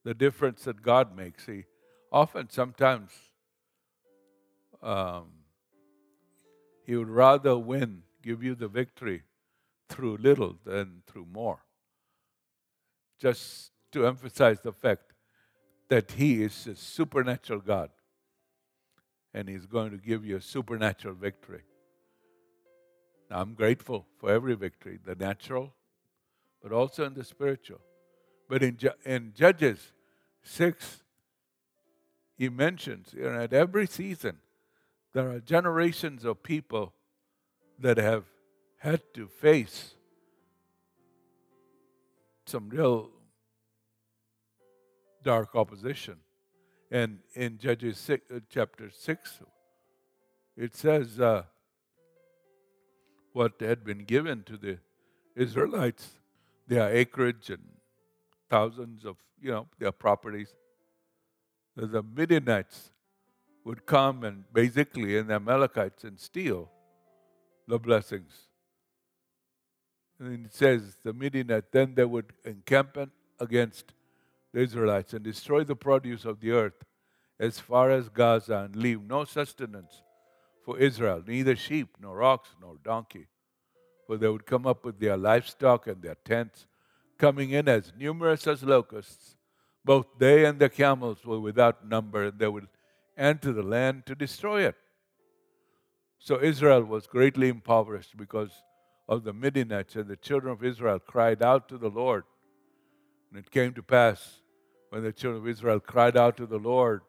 [0.05, 1.47] the difference that God makes.
[1.47, 1.65] He
[2.13, 3.11] often, sometimes,
[4.83, 5.27] um,
[6.85, 9.23] He would rather win, give you the victory
[9.89, 11.61] through little than through more.
[13.19, 15.13] Just to emphasize the fact
[15.89, 17.91] that He is a supernatural God
[19.33, 21.63] and He's going to give you a supernatural victory.
[23.31, 25.75] Now, I'm grateful for every victory, the natural,
[26.63, 27.81] but also in the spiritual.
[28.49, 29.93] But in, in Judges,
[30.43, 31.03] 6,
[32.37, 34.39] he mentions you know, at every season
[35.13, 36.93] there are generations of people
[37.79, 38.25] that have
[38.79, 39.95] had to face
[42.47, 43.11] some real
[45.23, 46.17] dark opposition.
[46.91, 49.41] And in Judges six, uh, chapter 6,
[50.57, 51.43] it says uh,
[53.33, 54.79] what had been given to the
[55.35, 56.11] Israelites
[56.69, 57.63] their acreage and
[58.49, 60.55] thousands of you know, their properties.
[61.77, 62.91] The Midianites
[63.65, 66.71] would come and basically, and the Amalekites, and steal
[67.69, 68.33] the blessings.
[70.19, 72.97] And it says the Midianites, then they would encamp
[73.39, 73.93] against
[74.55, 76.85] the Israelites and destroy the produce of the earth
[77.39, 80.03] as far as Gaza and leave no sustenance
[80.65, 83.27] for Israel, neither sheep, nor ox, nor donkey.
[84.07, 86.67] For they would come up with their livestock and their tents
[87.19, 89.36] coming in as numerous as locusts.
[89.87, 92.67] Both they and their camels were without number, and they would
[93.17, 94.75] enter the land to destroy it.
[96.19, 98.51] So Israel was greatly impoverished because
[99.09, 102.25] of the Midianites, and the children of Israel cried out to the Lord.
[103.31, 104.41] And it came to pass
[104.91, 107.03] when the children of Israel cried out to the Lord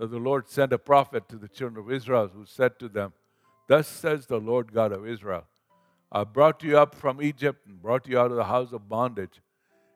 [0.00, 3.12] that the Lord sent a prophet to the children of Israel who said to them,
[3.68, 5.44] Thus says the Lord God of Israel
[6.10, 9.40] I brought you up from Egypt and brought you out of the house of bondage.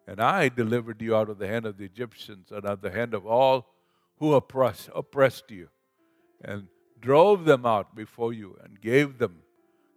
[0.09, 2.91] And I delivered you out of the hand of the Egyptians and out of the
[2.91, 3.75] hand of all
[4.17, 5.69] who oppressed, oppressed you,
[6.43, 6.69] and
[6.99, 9.43] drove them out before you and gave them,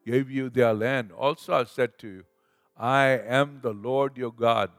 [0.05, 1.13] gave you their land.
[1.13, 2.23] Also I said to you,
[2.75, 4.71] I am the Lord your God.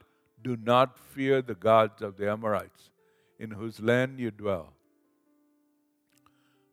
[0.43, 2.91] Do not fear the gods of the Amorites,
[3.39, 4.75] in whose land you dwell.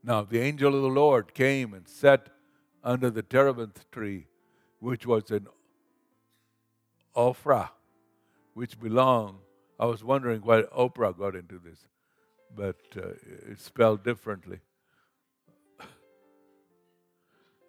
[0.04, 2.28] Now the angel of the Lord came and sat
[2.84, 4.28] under the terebinth tree
[4.80, 5.48] which was in
[7.16, 7.70] Ophrah,
[8.60, 9.38] which belonged.
[9.80, 11.80] I was wondering why Oprah got into this,
[12.54, 13.12] but uh,
[13.50, 14.60] it's spelled differently.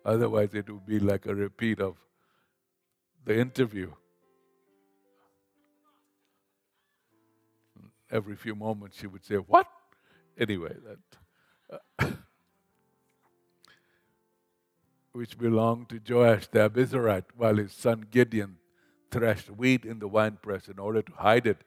[0.04, 1.94] Otherwise, it would be like a repeat of
[3.24, 3.92] the interview.
[8.10, 9.68] Every few moments, she would say, What?
[10.36, 10.74] Anyway,
[12.00, 12.14] that.
[15.12, 18.56] Which belonged to Joash the Abiezrite, while his son Gideon
[19.10, 21.58] threshed wheat in the winepress in order to hide it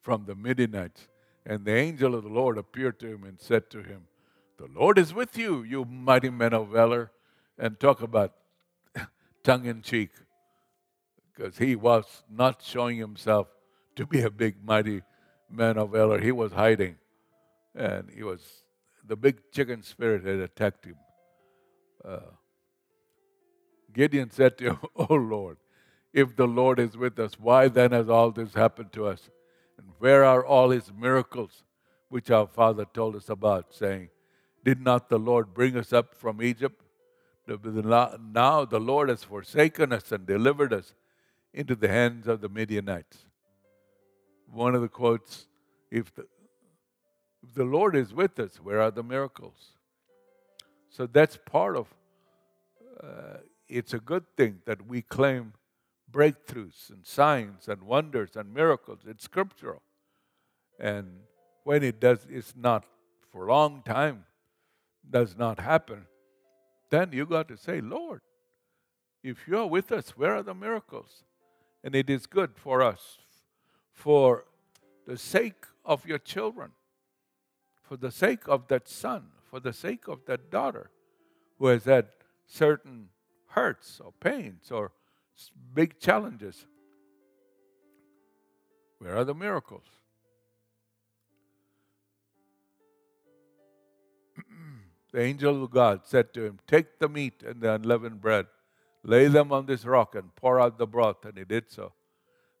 [0.00, 1.08] from the Midianites.
[1.46, 4.02] And the angel of the Lord appeared to him and said to him,
[4.58, 7.10] The Lord is with you, you mighty men of valor.
[7.58, 8.34] And talk about
[9.42, 10.10] tongue in cheek,
[11.34, 13.48] because he was not showing himself
[13.96, 15.02] to be a big, mighty
[15.50, 16.20] man of valor.
[16.20, 16.96] He was hiding.
[17.74, 18.40] And he was,
[19.04, 20.96] the big chicken spirit had attacked him.
[22.04, 22.20] Uh,
[23.92, 25.56] Gideon said to him, Oh Lord,
[26.12, 29.30] if the Lord is with us, why then has all this happened to us?
[29.76, 31.62] And where are all his miracles
[32.08, 34.08] which our father told us about, saying,
[34.64, 36.82] Did not the Lord bring us up from Egypt?
[37.46, 40.94] Now the Lord has forsaken us and delivered us
[41.54, 43.24] into the hands of the Midianites.
[44.50, 45.46] One of the quotes,
[45.90, 46.26] if the,
[47.42, 49.72] if the Lord is with us, where are the miracles?
[50.90, 51.86] So that's part of
[53.02, 53.38] uh,
[53.68, 55.52] it's a good thing that we claim
[56.10, 59.00] breakthroughs and signs and wonders and miracles.
[59.06, 59.82] It's scriptural.
[60.78, 61.20] And
[61.64, 62.84] when it does, it's not
[63.32, 64.24] for a long time.
[65.10, 66.06] does not happen,
[66.90, 68.20] then you got to say, Lord,
[69.22, 71.24] if you're with us, where are the miracles?
[71.82, 73.18] And it is good for us,
[73.92, 74.44] for
[75.06, 76.72] the sake of your children,
[77.82, 80.90] for the sake of that son, for the sake of that daughter
[81.58, 82.06] who has had
[82.46, 83.08] certain
[83.48, 84.92] hurts or pains or
[85.74, 86.66] big challenges.
[88.98, 89.84] Where are the miracles?
[95.12, 98.46] the angel of God said to him, Take the meat and the unleavened bread,
[99.04, 101.24] lay them on this rock, and pour out the broth.
[101.24, 101.92] And he did so.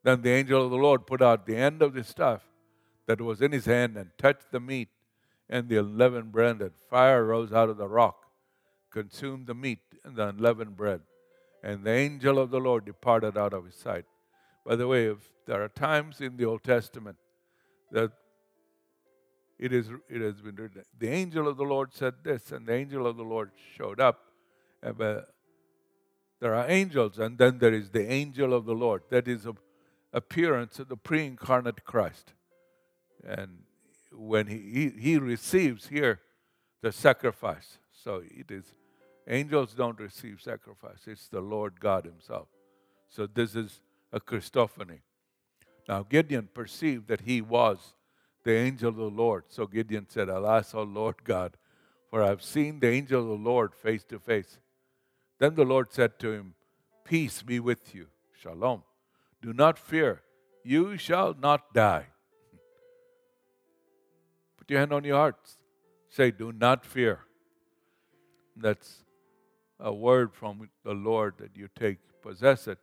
[0.04, 2.42] Then the angel of the Lord put out the end of the staff
[3.06, 4.88] that was in his hand and touched the meat
[5.50, 8.26] and the unleavened bread, and fire rose out of the rock,
[8.90, 11.00] consumed the meat and the unleavened bread.
[11.62, 14.04] And the angel of the Lord departed out of his sight.
[14.64, 17.16] By the way, if there are times in the Old Testament
[17.90, 18.12] that
[19.58, 22.74] it, is, it has been written, the angel of the Lord said this, and the
[22.74, 24.20] angel of the Lord showed up.
[24.82, 25.20] But uh,
[26.40, 29.02] there are angels, and then there is the angel of the Lord.
[29.10, 29.58] That is an
[30.12, 32.32] appearance of the pre incarnate Christ.
[33.26, 33.62] And
[34.12, 36.20] when he, he, he receives here
[36.82, 37.78] the sacrifice.
[37.90, 38.72] So it is,
[39.28, 42.48] angels don't receive sacrifice, it's the Lord God Himself.
[43.08, 43.80] So this is
[44.12, 45.00] a Christophany.
[45.88, 47.94] Now Gideon perceived that he was
[48.44, 49.44] the angel of the Lord.
[49.48, 51.56] So Gideon said, Alas, O Lord God,
[52.10, 54.58] for I have seen the angel of the Lord face to face.
[55.38, 56.54] Then the Lord said to him,
[57.04, 58.06] Peace be with you.
[58.40, 58.82] Shalom.
[59.40, 60.22] Do not fear.
[60.64, 62.06] You shall not die.
[64.58, 65.36] Put your hand on your heart.
[66.10, 67.20] Say, Do not fear.
[68.56, 69.04] That's
[69.80, 72.78] a word from the Lord that you take, possess it.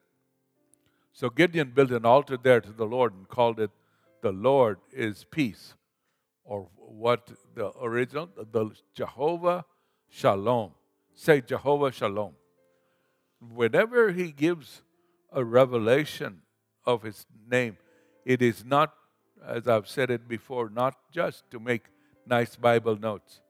[1.14, 3.72] So Gideon built an altar there to the Lord and called it,
[4.22, 5.74] The Lord is Peace,
[6.44, 9.66] or what the original, the Jehovah
[10.10, 10.72] Shalom.
[11.14, 12.34] Say Jehovah Shalom.
[13.40, 14.82] Whenever he gives
[15.32, 16.42] a revelation
[16.86, 17.78] of his name,
[18.26, 18.94] it is not
[19.48, 21.86] as I've said it before, not just to make
[22.26, 23.42] nice Bible notes.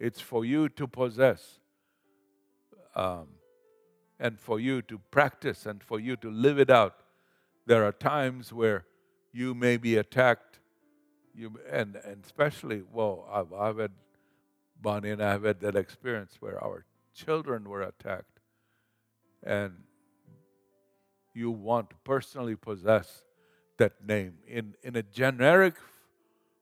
[0.00, 1.60] It's for you to possess
[2.94, 3.28] um,
[4.18, 6.96] and for you to practice and for you to live it out.
[7.66, 8.84] There are times where
[9.32, 10.60] you may be attacked,
[11.34, 13.92] you, and, and especially, well, I've, I've had,
[14.80, 16.84] Bonnie and I have had that experience where our
[17.14, 18.40] children were attacked.
[19.42, 19.72] And
[21.34, 23.22] you want to personally possess
[23.78, 24.34] that name.
[24.46, 25.74] In, in a generic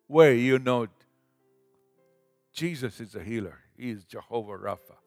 [0.09, 0.87] way, you know
[2.53, 3.59] Jesus is a healer.
[3.77, 5.02] He is Jehovah Rapha.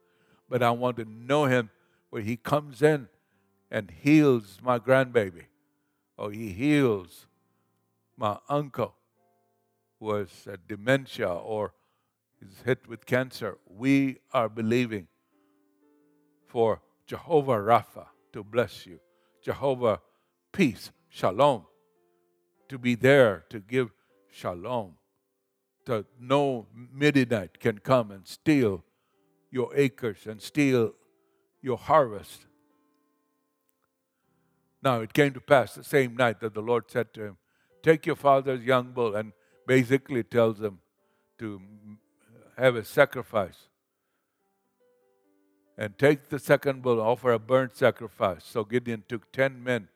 [0.50, 1.70] But I want to know him
[2.10, 3.08] where he comes in
[3.72, 5.46] and heals my grandbaby.
[6.18, 7.28] Or he heals
[8.18, 8.96] my uncle
[10.00, 11.74] who has dementia or
[12.42, 13.58] is hit with cancer.
[13.68, 15.08] We are believing
[16.48, 19.00] for Jehovah Rapha to bless you.
[19.42, 20.02] Jehovah
[20.52, 21.66] peace, shalom,
[22.70, 23.92] to be there to give
[24.32, 24.94] shalom.
[25.86, 28.84] That no Midianite can come and steal
[29.56, 30.92] your acres and steal
[31.62, 32.46] your harvest.
[34.84, 37.38] Now it came to pass the same night that the Lord said to him,
[37.82, 39.32] Take your father's young bull, and
[39.66, 40.80] basically tells him
[41.40, 41.62] to
[42.58, 43.70] have a sacrifice.
[45.78, 48.44] And take the second bull, offer a burnt sacrifice.
[48.44, 49.88] So Gideon took ten men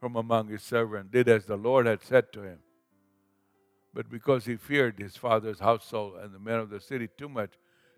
[0.00, 2.58] from among his servants, did as the Lord had said to him.
[3.94, 7.52] But because he feared his father's household and the men of the city too much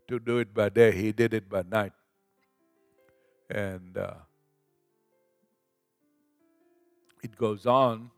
[0.09, 1.93] to do it by day, he did it by night.
[3.51, 4.15] And uh,
[7.23, 8.11] it goes on.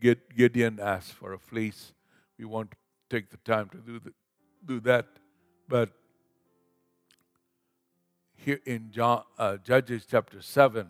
[0.00, 1.92] Gideon asked for a fleece.
[2.38, 2.74] We won't
[3.08, 4.12] take the time to do, the,
[4.64, 5.06] do that.
[5.68, 5.90] But
[8.36, 10.88] here in John, uh, Judges chapter 7,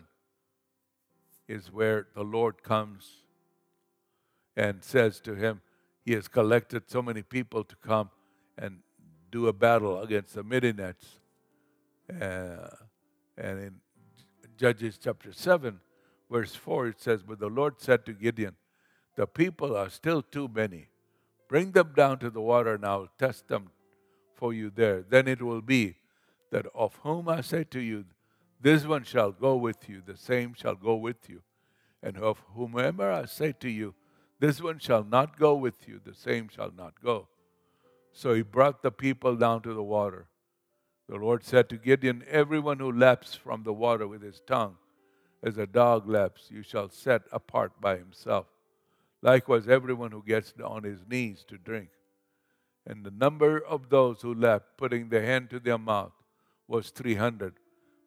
[1.47, 3.23] is where the Lord comes
[4.55, 5.61] and says to him,
[6.03, 8.09] He has collected so many people to come
[8.57, 8.79] and
[9.31, 11.19] do a battle against the Midianites.
[12.09, 12.69] Uh,
[13.37, 13.75] and in
[14.57, 15.79] Judges chapter 7,
[16.31, 18.55] verse 4, it says, But the Lord said to Gideon,
[19.15, 20.87] The people are still too many.
[21.47, 23.69] Bring them down to the water, and I'll test them
[24.35, 25.03] for you there.
[25.07, 25.95] Then it will be
[26.51, 28.05] that of whom I say to you,
[28.59, 31.41] this one shall go with you, the same shall go with you.
[32.01, 33.93] And of whomever I say to you,
[34.39, 37.27] this one shall not go with you, the same shall not go.
[38.13, 40.27] So he brought the people down to the water.
[41.07, 44.75] The Lord said to Gideon, Everyone who laps from the water with his tongue,
[45.41, 48.47] as a dog laps, you shall set apart by himself.
[49.21, 51.89] Likewise, everyone who gets on his knees to drink.
[52.85, 56.13] And the number of those who left, putting their hand to their mouth,
[56.67, 57.55] was 300.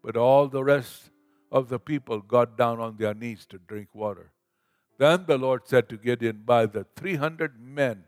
[0.03, 1.11] But all the rest
[1.53, 4.33] of the people got down on their knees to drink water.
[4.99, 8.05] Then the Lord said to Gideon, By the 300 men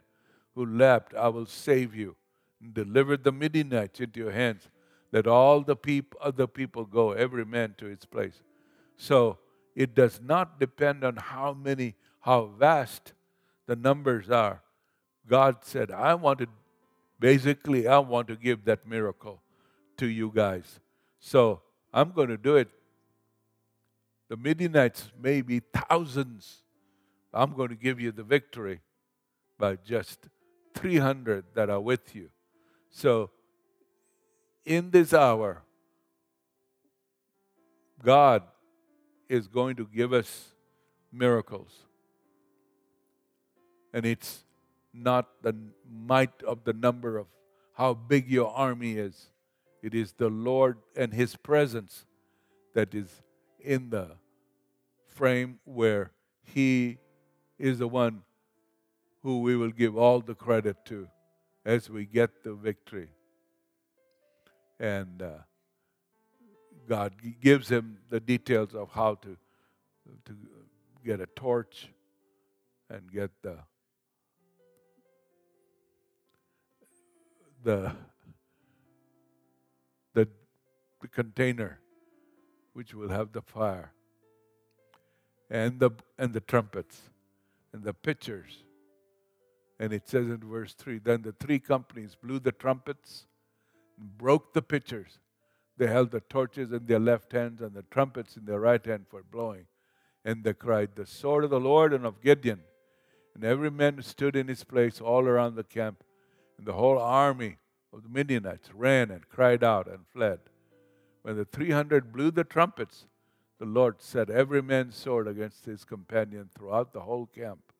[0.54, 2.16] who left, I will save you
[2.60, 4.68] and deliver the Midianites into your hands.
[5.10, 8.42] Let all the peop- other people go, every man to his place.
[8.96, 9.38] So
[9.74, 13.12] it does not depend on how many, how vast
[13.66, 14.62] the numbers are.
[15.26, 16.46] God said, I want to,
[17.18, 19.42] basically, I want to give that miracle
[19.98, 20.80] to you guys.
[21.20, 22.68] So I'm going to do it.
[24.28, 26.62] The Midianites may be thousands.
[27.34, 28.80] I'm going to give you the victory
[29.58, 30.28] by just
[30.74, 32.30] 300 that are with you.
[32.90, 33.30] So,
[34.64, 35.62] in this hour,
[38.02, 38.42] God
[39.28, 40.52] is going to give us
[41.12, 41.70] miracles.
[43.92, 44.44] And it's
[44.92, 45.54] not the
[45.90, 47.26] might of the number of
[47.74, 49.30] how big your army is.
[49.82, 52.04] It is the Lord and His presence
[52.74, 53.22] that is
[53.60, 54.12] in the
[55.06, 56.12] frame where
[56.42, 56.98] He
[57.58, 58.22] is the one
[59.22, 61.08] who we will give all the credit to
[61.64, 63.08] as we get the victory.
[64.80, 65.30] And uh,
[66.88, 69.36] God gives him the details of how to,
[70.24, 70.36] to
[71.04, 71.88] get a torch
[72.90, 73.58] and get the
[77.64, 77.92] the
[80.14, 80.28] the,
[81.00, 81.78] the container
[82.72, 83.92] which will have the fire
[85.48, 87.02] and the and the trumpets
[87.72, 88.64] and the pitchers
[89.82, 93.26] and it says in verse 3 Then the three companies blew the trumpets,
[93.98, 95.18] and broke the pitchers.
[95.76, 99.06] They held the torches in their left hands and the trumpets in their right hand
[99.10, 99.66] for blowing.
[100.24, 102.60] And they cried, The sword of the Lord and of Gideon.
[103.34, 106.04] And every man stood in his place all around the camp.
[106.58, 107.56] And the whole army
[107.92, 110.38] of the Midianites ran and cried out and fled.
[111.22, 113.06] When the 300 blew the trumpets,
[113.58, 117.72] the Lord set every man's sword against his companion throughout the whole camp.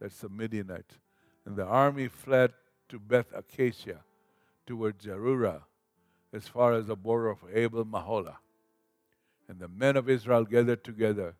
[0.00, 0.98] That's the Midianites.
[1.46, 2.52] And the army fled
[2.88, 4.00] to Beth Acacia
[4.66, 5.62] toward Jeruah
[6.32, 8.36] as far as the border of Abel Meholah.
[9.48, 11.36] And the men of Israel gathered together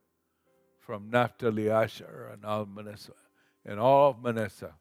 [0.79, 3.13] from Naphtali, Asher, and all Manasseh,
[3.65, 4.75] and all of Manasseh.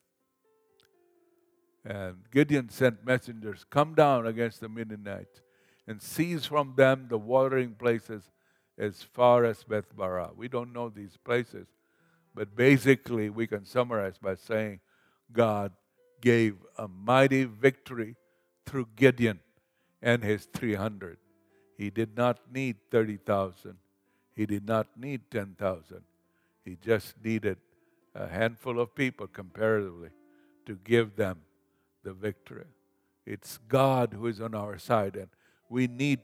[1.85, 5.41] And Gideon sent messengers, Come down against the Midianites
[5.87, 8.31] and seize from them the watering places
[8.77, 10.35] as far as Beth Barah.
[10.35, 11.67] We don't know these places,
[12.33, 14.79] but basically we can summarize by saying
[15.33, 15.71] God
[16.21, 18.15] gave a mighty victory
[18.65, 19.39] through Gideon
[20.01, 21.17] and his 300.
[21.77, 23.77] He did not need 30,000.
[24.35, 26.01] He did not need 10,000.
[26.63, 27.57] He just needed
[28.15, 30.09] a handful of people comparatively
[30.65, 31.41] to give them
[32.03, 32.67] the victory.
[33.25, 35.29] It's God who is on our side, and
[35.69, 36.19] we need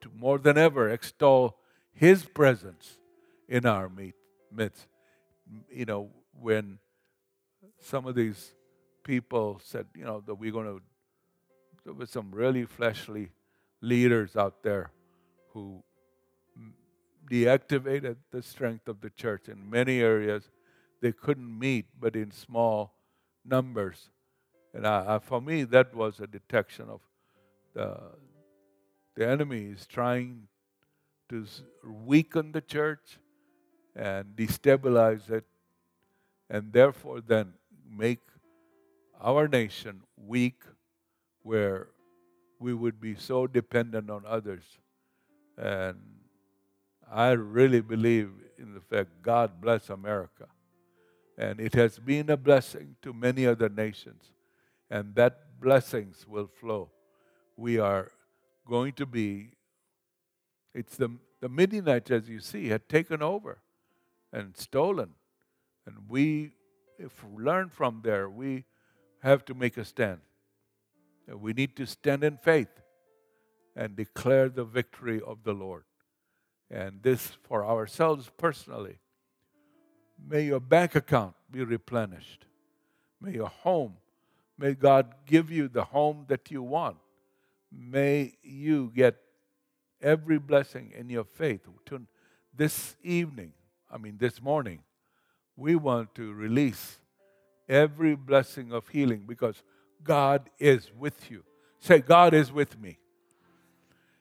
[0.00, 1.58] to more than ever extol
[1.92, 2.98] His presence
[3.48, 3.90] in our
[4.52, 4.86] midst.
[5.70, 6.78] You know, when
[7.80, 8.54] some of these
[9.02, 10.82] people said, you know, that we're going to,
[11.84, 13.30] there were some really fleshly
[13.80, 14.90] leaders out there
[15.52, 15.82] who
[17.30, 20.50] deactivated the strength of the church in many areas.
[21.00, 22.94] They couldn't meet, but in small
[23.44, 24.10] numbers.
[24.74, 27.00] And I, I, for me, that was a detection of
[27.74, 27.96] the,
[29.16, 30.48] the enemy is trying
[31.28, 31.46] to
[31.84, 33.18] weaken the church
[33.94, 35.44] and destabilize it,
[36.48, 37.54] and therefore then
[37.90, 38.20] make
[39.20, 40.62] our nation weak
[41.42, 41.88] where
[42.58, 44.64] we would be so dependent on others.
[45.56, 45.98] And
[47.10, 50.46] I really believe in the fact God bless America.
[51.36, 54.22] And it has been a blessing to many other nations.
[54.90, 56.90] And that blessings will flow.
[57.56, 58.10] We are
[58.66, 59.52] going to be,
[60.74, 61.10] it's the,
[61.40, 63.58] the Midianites, as you see, had taken over
[64.32, 65.10] and stolen.
[65.86, 66.52] And we
[67.02, 68.64] if we learn from there, we
[69.22, 70.20] have to make a stand.
[71.26, 72.68] We need to stand in faith
[73.76, 75.84] and declare the victory of the Lord.
[76.70, 78.98] And this for ourselves personally.
[80.28, 82.44] May your bank account be replenished.
[83.20, 83.94] May your home,
[84.58, 86.96] may God give you the home that you want.
[87.72, 89.16] May you get
[90.02, 91.60] every blessing in your faith.
[92.54, 93.52] This evening,
[93.90, 94.80] I mean, this morning,
[95.60, 96.98] we want to release
[97.68, 99.62] every blessing of healing because
[100.02, 101.44] God is with you.
[101.78, 102.98] Say, God is with me.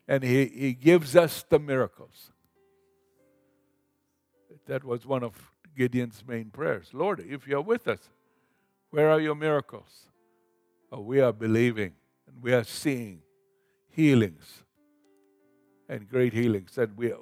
[0.08, 2.32] And He, he gives us the miracles.
[4.68, 6.90] That was one of Gideon's main prayers.
[6.94, 8.10] Lord, if you're with us,
[8.92, 10.10] where are your miracles?
[10.92, 11.94] uh, we are believing
[12.28, 13.22] and we are seeing
[13.90, 14.64] healings
[15.88, 16.78] and great healings.
[16.78, 17.14] And we,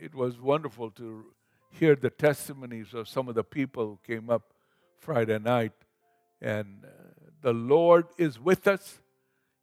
[0.00, 1.24] it was wonderful to
[1.70, 4.52] hear the testimonies of some of the people who came up
[4.98, 5.72] Friday night.
[6.40, 6.88] And uh,
[7.42, 9.00] the Lord is with us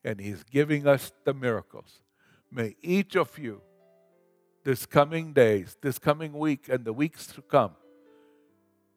[0.04, 2.02] and He's giving us the miracles.
[2.52, 3.62] May each of you,
[4.64, 7.72] this coming days, this coming week, and the weeks to come,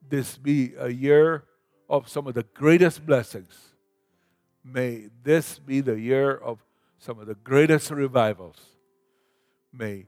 [0.09, 1.45] this be a year
[1.89, 3.75] of some of the greatest blessings.
[4.65, 6.65] May this be the year of
[6.99, 8.59] some of the greatest revivals.
[9.73, 10.07] May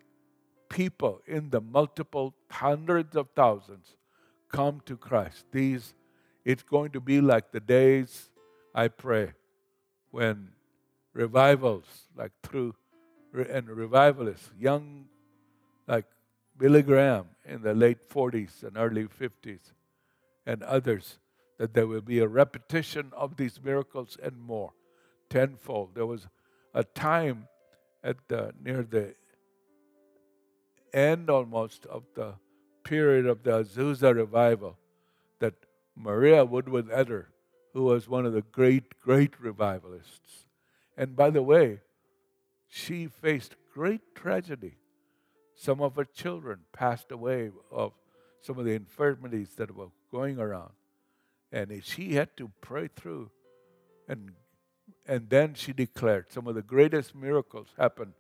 [0.70, 3.96] people in the multiple hundreds of thousands
[4.50, 5.44] come to Christ.
[5.52, 5.94] These,
[6.44, 8.30] it's going to be like the days,
[8.74, 9.32] I pray,
[10.10, 10.52] when
[11.12, 11.84] revivals,
[12.16, 12.74] like through,
[13.34, 15.06] and revivalists, young,
[15.86, 16.06] like
[16.56, 19.72] Billy Graham in the late 40s and early 50s,
[20.46, 21.18] and others,
[21.58, 24.72] that there will be a repetition of these miracles and more,
[25.28, 25.94] tenfold.
[25.94, 26.26] There was
[26.74, 27.48] a time
[28.02, 29.14] at the, near the
[30.95, 32.34] end almost of the
[32.84, 34.76] period of the Azusa revival
[35.38, 35.55] that
[35.97, 37.26] Maria Woodworth Etter,
[37.72, 40.47] who was one of the great, great revivalists,
[40.97, 41.80] and by the way,
[42.68, 44.76] she faced great tragedy.
[45.57, 47.93] Some of her children passed away of
[48.43, 50.72] some of the infirmities that were going around.
[51.53, 53.30] And she had to pray through.
[54.09, 54.32] And,
[55.07, 58.12] and then she declared some of the greatest miracles happened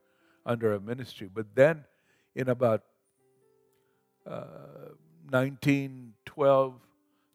[0.44, 1.28] under her ministry.
[1.32, 1.84] But then,
[2.34, 2.82] in about
[4.26, 4.94] uh,
[5.30, 6.74] 1912,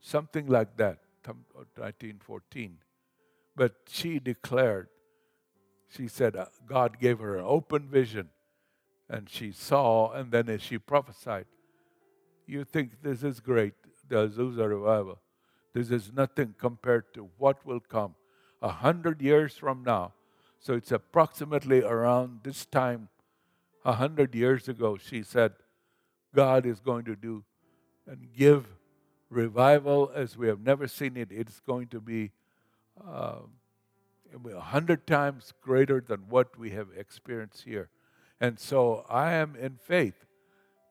[0.01, 2.77] something like that, 1914,
[3.55, 4.87] but she declared,
[5.89, 8.29] she said, uh, God gave her an open vision
[9.09, 11.45] and she saw, and then as she prophesied,
[12.47, 13.73] you think this is great,
[14.07, 15.19] the Azusa revival.
[15.73, 18.15] This is nothing compared to what will come
[18.61, 20.13] a hundred years from now.
[20.59, 23.09] So it's approximately around this time,
[23.85, 25.53] a hundred years ago, she said,
[26.33, 27.43] God is going to do
[28.07, 28.65] and give
[29.29, 31.29] revival as we have never seen it.
[31.31, 32.31] It's going to be
[32.99, 33.39] uh,
[34.53, 37.89] a hundred times greater than what we have experienced here.
[38.41, 40.25] And so I am in faith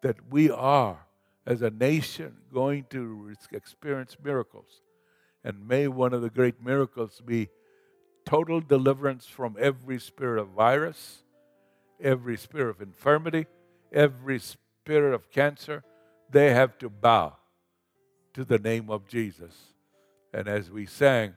[0.02, 1.06] that we are
[1.46, 4.82] as a nation going to experience miracles.
[5.42, 7.48] And may one of the great miracles be
[8.24, 11.24] total deliverance from every spirit of virus,
[12.04, 13.46] every spirit of infirmity,
[13.92, 15.82] every spirit of cancer.
[16.30, 17.36] They have to bow
[18.34, 19.54] to the name of Jesus.
[20.32, 21.34] And as we sang,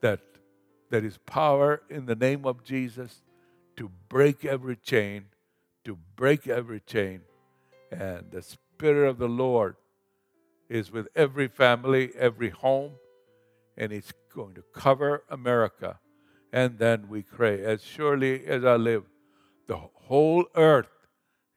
[0.00, 0.20] that
[0.90, 3.22] there is power in the name of Jesus
[3.76, 5.26] to break every chain,
[5.84, 7.20] to break every chain.
[7.90, 9.76] And the Spirit of the Lord
[10.68, 12.92] is with every family, every home,
[13.76, 15.98] and it's going to cover America.
[16.52, 19.04] And then we pray, as surely as I live,
[19.68, 20.88] the whole earth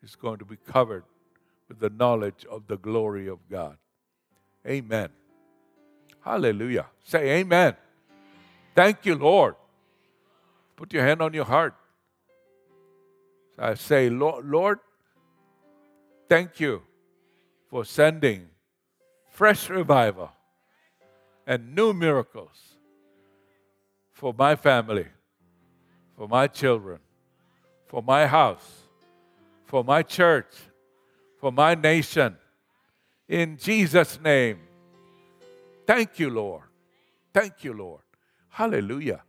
[0.04, 1.04] is going to be covered
[1.68, 3.78] with the knowledge of the glory of God.
[4.68, 5.10] Amen.
[6.20, 6.86] Hallelujah.
[7.04, 7.76] Say amen.
[8.76, 9.56] Thank you, Lord.
[10.76, 11.74] Put your hand on your heart.
[13.58, 14.80] I say, Lord, Lord,
[16.28, 16.82] thank you
[17.70, 18.50] for sending
[19.30, 20.32] fresh revival
[21.48, 22.76] and new miracles
[24.12, 25.08] for my family,
[26.18, 27.00] for my children,
[27.92, 28.88] for my house,
[29.66, 30.48] for my church,
[31.42, 32.38] for my nation.
[33.28, 34.60] In Jesus' name.
[35.86, 36.64] Thank you, Lord.
[37.34, 38.04] Thank you, Lord.
[38.48, 39.24] Hallelujah.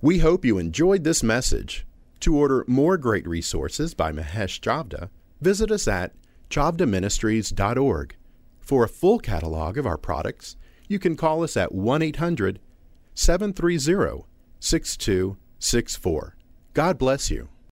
[0.00, 1.84] We hope you enjoyed this message.
[2.20, 5.08] To order more great resources by Mahesh Chavda,
[5.40, 6.12] visit us at
[6.50, 8.16] chavdaministries.org.
[8.60, 10.56] For a full catalog of our products,
[10.86, 12.60] you can call us at 1 800
[13.14, 14.26] 730
[14.60, 16.37] 6264.
[16.74, 17.48] God bless you.